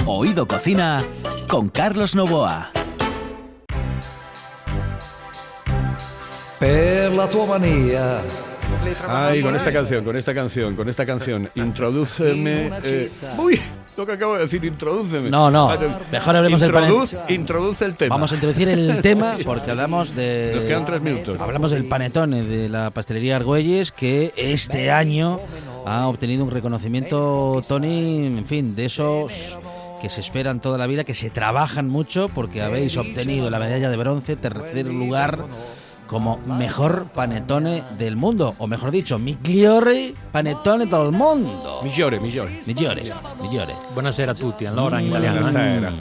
Oído 0.06 0.46
Cocina 0.46 1.02
con 1.48 1.68
Carlos 1.68 2.14
Novoa. 2.14 2.70
Per 6.58 7.12
la 7.12 7.28
tua 7.28 7.46
mania. 7.46 8.20
Ay, 9.08 9.42
con 9.42 9.54
esta 9.56 9.72
canción, 9.72 10.04
con 10.04 10.16
esta 10.16 10.34
canción, 10.34 10.74
con 10.74 10.88
esta 10.88 11.04
canción, 11.04 11.48
introdúceme. 11.54 12.70
eh, 12.84 13.10
uy, 13.36 13.60
lo 13.96 14.06
que 14.06 14.12
acabo 14.12 14.34
de 14.34 14.40
decir, 14.40 14.64
introdúceme. 14.64 15.30
No, 15.30 15.50
no, 15.50 15.72
mejor 16.12 16.36
hablemos 16.36 16.60
del 16.60 16.70
Introduz-. 16.70 17.16
Introduce 17.28 17.84
el 17.84 17.94
tema. 17.94 18.14
Vamos 18.14 18.32
a 18.32 18.34
introducir 18.34 18.68
el 18.68 19.00
tema 19.02 19.36
porque 19.44 19.70
hablamos 19.70 20.14
de. 20.14 20.52
Nos 20.54 20.64
quedan 20.64 20.84
tres 20.84 21.00
minutos. 21.00 21.40
Hablamos 21.40 21.70
del 21.70 21.86
panetone 21.86 22.42
de 22.42 22.68
la 22.68 22.90
pastelería 22.90 23.36
Argüelles 23.36 23.92
que 23.92 24.32
este 24.36 24.90
año 24.90 25.40
ha 25.86 26.08
obtenido 26.08 26.44
un 26.44 26.50
reconocimiento, 26.50 27.60
Tony, 27.66 28.26
en 28.26 28.46
fin, 28.46 28.74
de 28.74 28.86
esos 28.86 29.58
que 30.00 30.10
se 30.10 30.20
esperan 30.20 30.60
toda 30.60 30.76
la 30.78 30.86
vida, 30.86 31.04
que 31.04 31.14
se 31.14 31.30
trabajan 31.30 31.88
mucho 31.88 32.28
porque 32.28 32.62
habéis 32.62 32.96
obtenido 32.96 33.48
la 33.50 33.58
medalla 33.58 33.88
de 33.88 33.96
bronce, 33.96 34.36
tercer 34.36 34.86
lugar 34.86 35.38
como 36.06 36.38
mejor 36.46 37.06
panetone 37.14 37.82
del 37.98 38.16
mundo, 38.16 38.54
o 38.58 38.66
mejor 38.66 38.90
dicho, 38.90 39.18
migliore 39.18 40.14
panetone 40.32 40.86
del 40.86 41.10
mundo. 41.12 41.80
Migliore, 41.82 42.20
migliore. 42.20 42.50
Migliore, 42.66 43.02
migliore. 43.42 43.74
Buonasera 43.92 44.32
a 44.32 44.34
tutti, 44.34 44.66
allora 44.66 45.00
in 45.00 45.08
italiano. 45.08 45.38
eh. 45.38 45.42
Buonasera. 45.42 45.92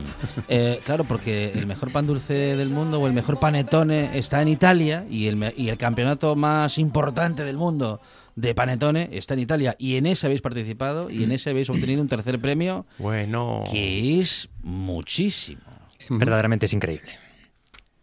Eh, 0.47 0.81
claro, 0.85 1.03
porque 1.05 1.51
el 1.53 1.65
mejor 1.65 1.91
pan 1.91 2.05
dulce 2.05 2.55
del 2.55 2.69
mundo 2.69 2.99
o 2.99 3.07
el 3.07 3.13
mejor 3.13 3.39
panetone 3.39 4.17
está 4.17 4.41
en 4.41 4.47
Italia 4.49 5.05
y 5.09 5.27
el, 5.27 5.53
y 5.57 5.69
el 5.69 5.77
campeonato 5.77 6.35
más 6.35 6.77
importante 6.77 7.43
del 7.43 7.57
mundo 7.57 7.99
de 8.35 8.53
panetone 8.53 9.09
está 9.11 9.33
en 9.33 9.39
Italia. 9.39 9.75
Y 9.79 9.95
en 9.95 10.05
ese 10.05 10.27
habéis 10.27 10.41
participado 10.41 11.09
y 11.09 11.23
en 11.23 11.31
ese 11.31 11.49
habéis 11.49 11.69
obtenido 11.69 12.01
un 12.01 12.07
tercer 12.09 12.39
premio 12.39 12.85
Bueno. 12.99 13.63
que 13.71 14.19
es 14.19 14.49
muchísimo. 14.61 15.61
Verdaderamente 16.09 16.67
es 16.67 16.73
increíble. 16.73 17.09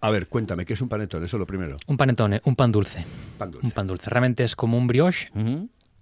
A 0.03 0.11
ver, 0.11 0.27
cuéntame, 0.27 0.67
¿qué 0.67 0.75
es 0.75 0.81
un 0.81 0.89
panetone? 0.89 1.27
Eso 1.27 1.37
es 1.37 1.39
lo 1.39 1.47
primero. 1.47 1.77
Un 1.87 1.97
panetone, 1.97 2.41
un 2.45 2.57
pan 2.57 2.73
dulce. 2.73 3.05
Pan 3.39 3.53
dulce. 3.53 3.67
Un 3.67 3.71
pan 3.71 3.87
dulce. 3.87 4.11
Realmente 4.11 4.43
es 4.43 4.57
como 4.57 4.77
un 4.77 4.89
brioche 4.89 5.31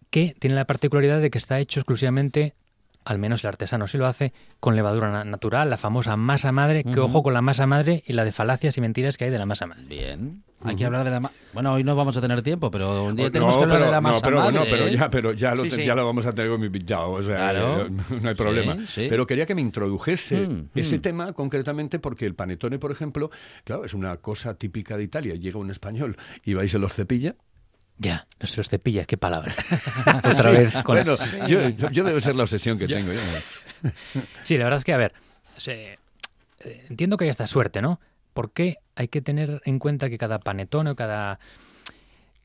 que 0.08 0.34
tiene 0.38 0.56
la 0.56 0.64
particularidad 0.64 1.20
de 1.20 1.30
que 1.30 1.36
está 1.36 1.60
hecho 1.60 1.80
exclusivamente, 1.80 2.54
al 3.04 3.18
menos 3.18 3.42
el 3.44 3.48
artesano 3.48 3.88
sí 3.88 3.96
lo 3.98 4.06
hace, 4.06 4.32
con 4.60 4.76
levadura 4.76 5.10
na- 5.10 5.24
natural, 5.24 5.70
la 5.70 5.76
famosa 5.76 6.16
masa 6.16 6.52
madre, 6.52 6.84
que 6.84 7.00
ojo 7.00 7.22
con 7.22 7.32
la 7.34 7.40
masa 7.42 7.66
madre 7.66 8.02
y 8.06 8.12
la 8.12 8.24
de 8.24 8.32
falacias 8.32 8.76
y 8.76 8.80
mentiras 8.80 9.16
que 9.16 9.24
hay 9.24 9.30
de 9.30 9.38
la 9.38 9.46
masa 9.46 9.66
madre. 9.66 9.84
Bien. 9.88 10.42
Hay 10.62 10.76
que 10.76 10.84
hablar 10.84 11.04
de 11.04 11.10
la 11.10 11.20
ma- 11.20 11.30
Bueno, 11.54 11.72
hoy 11.72 11.82
no 11.84 11.96
vamos 11.96 12.14
a 12.18 12.20
tener 12.20 12.42
tiempo, 12.42 12.70
pero 12.70 13.04
un 13.04 13.16
día 13.16 13.28
Oh, 13.28 13.32
tenemos 13.32 13.54
no, 13.54 13.60
que 13.60 13.64
hablar 13.64 13.78
pero, 13.78 13.86
de 13.86 13.92
la 13.92 14.00
masa 14.02 14.16
no, 14.16 14.22
pero, 14.22 14.36
madre. 14.40 14.52
no, 14.58 14.64
pero 14.64 14.86
¿eh? 14.88 14.94
ya, 14.94 15.10
pero 15.10 15.32
ya 15.32 15.54
lo, 15.54 15.62
Sí, 15.64 15.70
te- 15.70 15.76
sí. 15.76 15.84
ya 15.86 15.94
lo 15.94 16.04
vamos 16.04 16.26
a 16.26 16.34
tener 16.34 16.50
con 16.50 16.60
mi 16.60 16.66
invitado, 16.66 17.12
o 17.12 17.22
sea, 17.22 17.36
Claro. 17.36 17.86
eh, 17.86 17.90
no, 18.20 18.28
hay 18.28 18.34
problema. 18.34 18.74
Sí, 18.80 18.86
sí. 18.86 19.06
Pero 19.08 19.26
quería 19.26 19.46
que 19.46 19.54
me 19.54 19.62
introdujese 19.62 20.46
Mm, 20.46 20.68
ese 20.74 20.98
mm. 20.98 21.00
tema 21.00 21.32
concretamente 21.32 21.98
porque 21.98 22.26
el 22.26 22.34
panetone, 22.34 22.78
por 22.78 22.92
ejemplo, 22.92 23.30
claro, 23.64 23.86
es 23.86 23.94
una 23.94 24.18
cosa 24.18 24.52
típica 24.54 24.98
de 24.98 25.04
Italia. 25.04 25.34
Llega 25.36 25.58
un 25.58 25.70
español 25.70 26.18
y 26.44 26.52
vais 26.52 26.74
y 26.74 26.78
los 26.78 26.92
cepilla. 26.92 27.36
Ya, 28.02 28.26
no 28.40 28.46
se 28.46 28.56
los 28.56 28.70
cepilla, 28.70 29.04
qué 29.04 29.18
palabra. 29.18 29.52
Otra 30.24 30.50
vez 30.52 30.72
con 30.82 30.96
Bueno, 30.96 31.16
yo, 31.46 31.68
yo- 31.68 31.90
yo 31.90 32.02
debe 32.02 32.20
ser 32.22 32.34
la 32.34 32.44
obsesión 32.44 32.78
que 32.78 32.88
tengo. 32.88 33.12
yo 33.12 33.20
no- 33.20 33.90
Sí, 34.42 34.56
la 34.56 34.64
verdad 34.64 34.78
es 34.78 34.84
que, 34.84 34.94
a 34.94 34.96
ver, 34.96 35.12
eh, 35.66 35.98
entiendo 36.88 37.18
que 37.18 37.24
hay 37.24 37.30
esta 37.30 37.46
suerte, 37.46 37.82
¿no? 37.82 38.00
Porque 38.32 38.78
hay 38.96 39.08
que 39.08 39.20
tener 39.20 39.60
en 39.66 39.78
cuenta 39.78 40.08
que 40.08 40.16
cada 40.16 40.38
panetone 40.38 40.90
o 40.90 40.96
cada, 40.96 41.40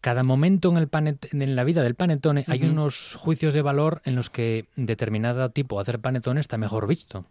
cada 0.01 0.23
momento 0.23 0.69
en, 0.71 0.77
el 0.77 0.91
panet- 0.91 1.29
en 1.31 1.55
la 1.55 1.63
vida 1.63 1.83
del 1.83 1.95
panetone 1.95 2.43
hay 2.47 2.63
unos 2.63 3.15
juicios 3.17 3.53
de 3.53 3.61
valor 3.61 4.01
en 4.03 4.15
los 4.15 4.29
que 4.29 4.65
determinado 4.75 5.49
tipo 5.51 5.77
de 5.77 5.83
hacer 5.83 5.99
panetone 5.99 6.41
está 6.41 6.57
mejor 6.57 6.85
visto. 6.85 7.25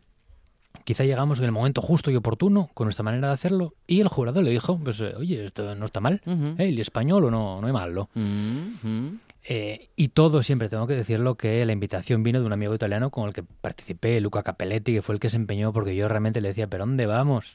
Quizá 0.83 1.05
llegamos 1.05 1.39
en 1.39 1.45
el 1.47 1.53
momento 1.53 1.81
justo 1.81 2.11
y 2.11 2.17
oportuno 2.17 2.69
con 2.75 2.87
nuestra 2.87 3.03
manera 3.05 3.29
de 3.29 3.35
hacerlo 3.35 3.75
y 3.87 4.01
el 4.01 4.09
jurado 4.09 4.43
le 4.43 4.51
dijo, 4.51 4.79
pues 4.79 5.01
eh, 5.01 5.15
oye, 5.17 5.45
esto 5.45 5.75
no 5.77 5.85
está 5.87 6.01
mal. 6.01 6.21
¿eh? 6.59 6.69
el 6.69 6.79
español 6.79 7.25
o 7.25 7.31
no, 7.31 7.61
no 7.61 7.67
hay 7.67 7.73
malo. 7.73 8.11
Mm, 8.15 8.59
mm. 8.83 9.21
Eh, 9.47 9.89
y 9.97 10.09
todo 10.09 10.43
siempre 10.43 10.69
tengo 10.69 10.87
que 10.87 10.95
decirlo 10.95 11.37
que 11.37 11.65
la 11.65 11.73
invitación 11.73 12.23
vino 12.23 12.41
de 12.41 12.47
un 12.47 12.53
amigo 12.53 12.75
italiano 12.75 13.11
con 13.11 13.27
el 13.29 13.35
que 13.35 13.43
participé, 13.43 14.21
Luca 14.21 14.43
Capelletti, 14.43 14.93
que 14.95 15.03
fue 15.03 15.15
el 15.15 15.21
que 15.21 15.31
se 15.31 15.37
empeñó 15.37 15.73
porque 15.73 15.95
yo 15.95 16.09
realmente 16.09 16.41
le 16.41 16.49
decía, 16.49 16.67
¿pero 16.67 16.85
dónde 16.87 17.07
vamos? 17.07 17.53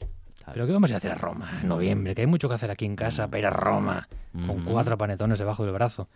¿Pero 0.51 0.65
qué 0.65 0.73
vamos 0.73 0.91
a 0.91 0.97
hacer 0.97 1.11
a 1.11 1.15
Roma 1.15 1.51
en 1.61 1.67
noviembre? 1.67 2.15
Que 2.15 2.21
hay 2.21 2.27
mucho 2.27 2.47
que 2.49 2.55
hacer 2.55 2.71
aquí 2.71 2.85
en 2.85 2.95
casa 2.95 3.27
para 3.27 3.39
ir 3.39 3.45
a 3.45 3.49
Roma 3.51 4.07
con 4.47 4.63
cuatro 4.63 4.97
panetones 4.97 5.37
debajo 5.39 5.63
del 5.65 5.73
brazo. 5.73 6.07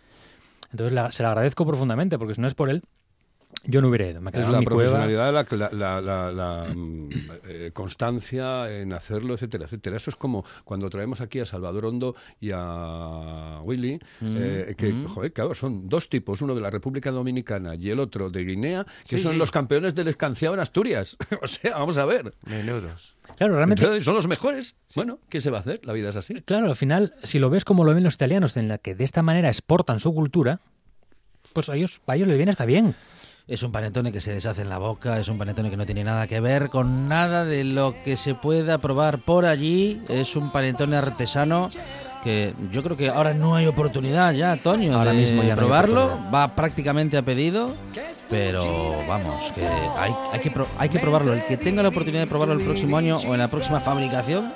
Entonces 0.72 0.92
la- 0.92 1.12
se 1.12 1.22
lo 1.22 1.28
agradezco 1.28 1.64
profundamente 1.66 2.18
porque 2.18 2.34
si 2.34 2.40
no 2.40 2.48
es 2.48 2.54
por 2.54 2.70
él, 2.70 2.82
yo 3.66 3.80
no 3.80 3.88
hubiera 3.88 4.06
ido. 4.06 4.20
Me 4.20 4.30
Es 4.30 4.36
la 4.48 4.58
mi 4.60 4.64
cueva. 4.64 4.64
profesionalidad, 4.64 5.32
la, 5.32 5.46
la- 5.56 5.70
la- 5.72 6.00
la- 6.00 6.32
la, 6.32 6.74
mm, 6.74 7.08
eh, 7.48 7.70
constancia 7.72 8.70
en 8.70 8.92
hacerlo, 8.92 9.34
etcétera, 9.34 9.64
etcétera. 9.64 9.96
Eso 9.96 10.10
es 10.10 10.16
como 10.16 10.44
cuando 10.64 10.88
traemos 10.90 11.20
aquí 11.20 11.40
a 11.40 11.46
Salvador 11.46 11.86
Hondo 11.86 12.14
y 12.40 12.50
a 12.52 13.60
Willy, 13.64 13.98
Mm, 14.20 14.36
eh, 14.38 14.74
que, 14.76 14.92
mm. 14.92 15.04
joder, 15.06 15.32
claro, 15.32 15.54
son 15.54 15.88
dos 15.88 16.08
tipos, 16.08 16.42
uno 16.42 16.54
de 16.54 16.60
la 16.60 16.70
República 16.70 17.10
Dominicana 17.10 17.74
y 17.74 17.90
el 17.90 18.00
otro 18.00 18.30
de 18.30 18.44
Guinea, 18.44 18.84
que 19.08 19.16
Sí, 19.16 19.22
son 19.22 19.32
sí. 19.32 19.38
los 19.38 19.50
campeones 19.50 19.94
del 19.94 20.08
escanciado 20.08 20.54
en 20.54 20.60
Asturias. 20.60 21.16
o 21.42 21.46
sea, 21.48 21.78
vamos 21.78 21.98
a 21.98 22.04
ver. 22.04 22.34
Menudos. 22.46 23.14
Claro, 23.36 23.54
realmente 23.56 23.82
Entonces, 23.82 24.04
son 24.04 24.14
los 24.14 24.28
mejores. 24.28 24.76
Bueno, 24.94 25.18
¿qué 25.28 25.40
se 25.40 25.50
va 25.50 25.58
a 25.58 25.60
hacer? 25.60 25.80
La 25.84 25.92
vida 25.94 26.10
es 26.10 26.16
así. 26.16 26.34
Claro, 26.42 26.66
al 26.68 26.76
final, 26.76 27.14
si 27.22 27.38
lo 27.38 27.48
ves 27.50 27.64
como 27.64 27.82
lo 27.84 27.94
ven 27.94 28.04
los 28.04 28.14
italianos, 28.14 28.56
en 28.56 28.68
la 28.68 28.78
que 28.78 28.94
de 28.94 29.04
esta 29.04 29.22
manera 29.22 29.48
exportan 29.48 29.98
su 29.98 30.12
cultura, 30.14 30.60
pues 31.52 31.68
a 31.70 31.76
ellos, 31.76 32.00
a 32.06 32.16
ellos 32.16 32.28
les 32.28 32.36
viene 32.36 32.50
hasta 32.50 32.66
bien. 32.66 32.94
Es 33.46 33.62
un 33.62 33.72
panetone 33.72 34.10
que 34.10 34.22
se 34.22 34.32
deshace 34.32 34.62
en 34.62 34.70
la 34.70 34.78
boca, 34.78 35.18
es 35.18 35.28
un 35.28 35.36
panetone 35.36 35.68
que 35.68 35.76
no 35.76 35.84
tiene 35.84 36.02
nada 36.02 36.26
que 36.26 36.40
ver 36.40 36.70
con 36.70 37.08
nada 37.10 37.44
de 37.44 37.62
lo 37.64 37.94
que 38.02 38.16
se 38.16 38.34
pueda 38.34 38.78
probar 38.78 39.18
por 39.18 39.44
allí. 39.44 40.00
Es 40.08 40.34
un 40.34 40.50
panetone 40.50 40.96
artesano 40.96 41.68
que 42.22 42.54
yo 42.72 42.82
creo 42.82 42.96
que 42.96 43.10
ahora 43.10 43.34
no 43.34 43.54
hay 43.54 43.66
oportunidad 43.66 44.32
ya, 44.32 44.56
Toño, 44.56 44.96
Ahora 44.96 45.10
de 45.10 45.18
mismo 45.18 45.42
ya 45.42 45.56
probarlo. 45.56 46.10
Va 46.34 46.54
prácticamente 46.54 47.18
a 47.18 47.22
pedido, 47.22 47.74
pero 48.30 48.94
vamos, 49.06 49.52
que 49.52 49.66
hay, 49.66 50.14
hay 50.32 50.40
que 50.40 50.50
pro- 50.50 50.66
hay 50.78 50.88
que 50.88 50.98
probarlo. 50.98 51.34
El 51.34 51.44
que 51.44 51.58
tenga 51.58 51.82
la 51.82 51.90
oportunidad 51.90 52.22
de 52.22 52.26
probarlo 52.28 52.54
el 52.54 52.62
próximo 52.64 52.96
año 52.96 53.16
o 53.16 53.34
en 53.34 53.40
la 53.40 53.48
próxima 53.48 53.78
fabricación, 53.78 54.50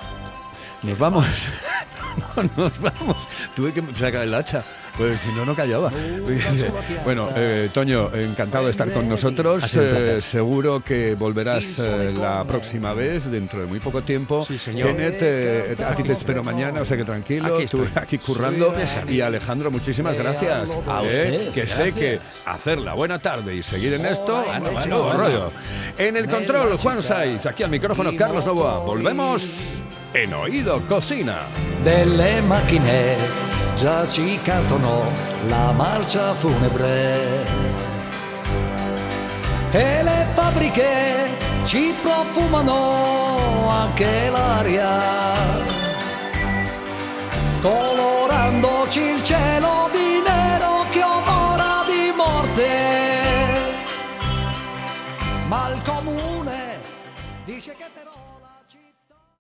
Nos 0.83 0.99
vamos. 0.99 1.27
Nos 2.57 2.81
vamos. 2.81 3.29
Tuve 3.55 3.73
que 3.73 3.83
sacar 3.95 4.23
el 4.23 4.35
hacha. 4.35 4.65
Pues 4.97 5.21
si 5.21 5.29
no, 5.29 5.45
no 5.45 5.55
callaba. 5.55 5.93
Bueno, 7.05 7.29
eh, 7.37 7.71
Toño, 7.73 8.13
encantado 8.15 8.65
de 8.65 8.73
estar 8.73 8.91
con 8.93 9.09
nosotros. 9.09 9.75
Eh, 9.77 10.19
seguro 10.21 10.81
que 10.81 11.15
volverás 11.15 11.79
eh, 11.81 12.13
la 12.19 12.45
próxima 12.45 12.93
vez, 12.93 13.31
dentro 13.31 13.61
de 13.61 13.67
muy 13.67 13.79
poco 13.79 14.03
tiempo. 14.03 14.45
Sí, 14.45 14.59
señor. 14.59 14.89
Kenneth, 14.97 15.81
a 15.81 15.95
ti 15.95 16.03
te 16.03 16.13
espero 16.13 16.43
mañana, 16.43 16.81
o 16.81 16.85
sea 16.85 16.97
que 16.97 17.05
tranquilo. 17.05 17.57
Aquí 17.57 17.67
tú 17.67 17.85
estoy. 17.85 18.03
aquí 18.03 18.19
currando. 18.19 18.75
Y 19.09 19.21
Alejandro, 19.21 19.71
muchísimas 19.71 20.17
gracias. 20.19 20.69
A 20.87 21.03
usted, 21.03 21.53
que 21.53 21.67
sé 21.67 21.93
que 21.93 22.19
hacer 22.45 22.79
la 22.79 22.95
buena 22.95 23.19
tarde 23.19 23.55
y 23.55 23.63
seguir 23.63 23.95
en 23.95 24.05
esto, 24.05 24.43
Bueno, 24.45 24.67
es 24.67 24.73
bueno, 24.75 24.97
un 24.97 25.03
bueno. 25.05 25.19
rollo. 25.19 25.53
En 25.97 26.17
el 26.17 26.29
control, 26.29 26.77
Juan 26.77 27.03
Saiz. 27.03 27.47
Aquí 27.47 27.63
al 27.63 27.71
micrófono, 27.71 28.11
Carlos 28.17 28.45
Novoa. 28.45 28.79
Volvemos 28.79 29.75
en 30.13 30.35
Oído 30.35 30.81
Cocina. 30.87 31.47
Delle 31.83 32.41
macchine 32.43 33.17
già 33.77 34.07
ci 34.09 34.39
cantano 34.43 35.05
la 35.49 35.73
marcia 35.73 36.35
funebre. 36.35 37.69
e 39.71 40.03
le 40.03 40.27
fabbriche 40.33 41.29
ci 41.65 41.95
profumano 42.03 43.69
anche 43.69 44.31
l'aria, 44.31 45.45
colorandoci 47.61 49.01
il 49.01 49.23
cielo 49.23 49.91
di 49.93 50.23
nero 50.27 50.87
che 50.91 51.03
odora 51.03 51.85
di 51.87 52.13
morte. 52.17 52.69
Ma 55.49 55.71
il 55.75 55.83
comune 55.83 56.81
dice 57.45 57.75
che 57.77 57.87
per 57.93 58.09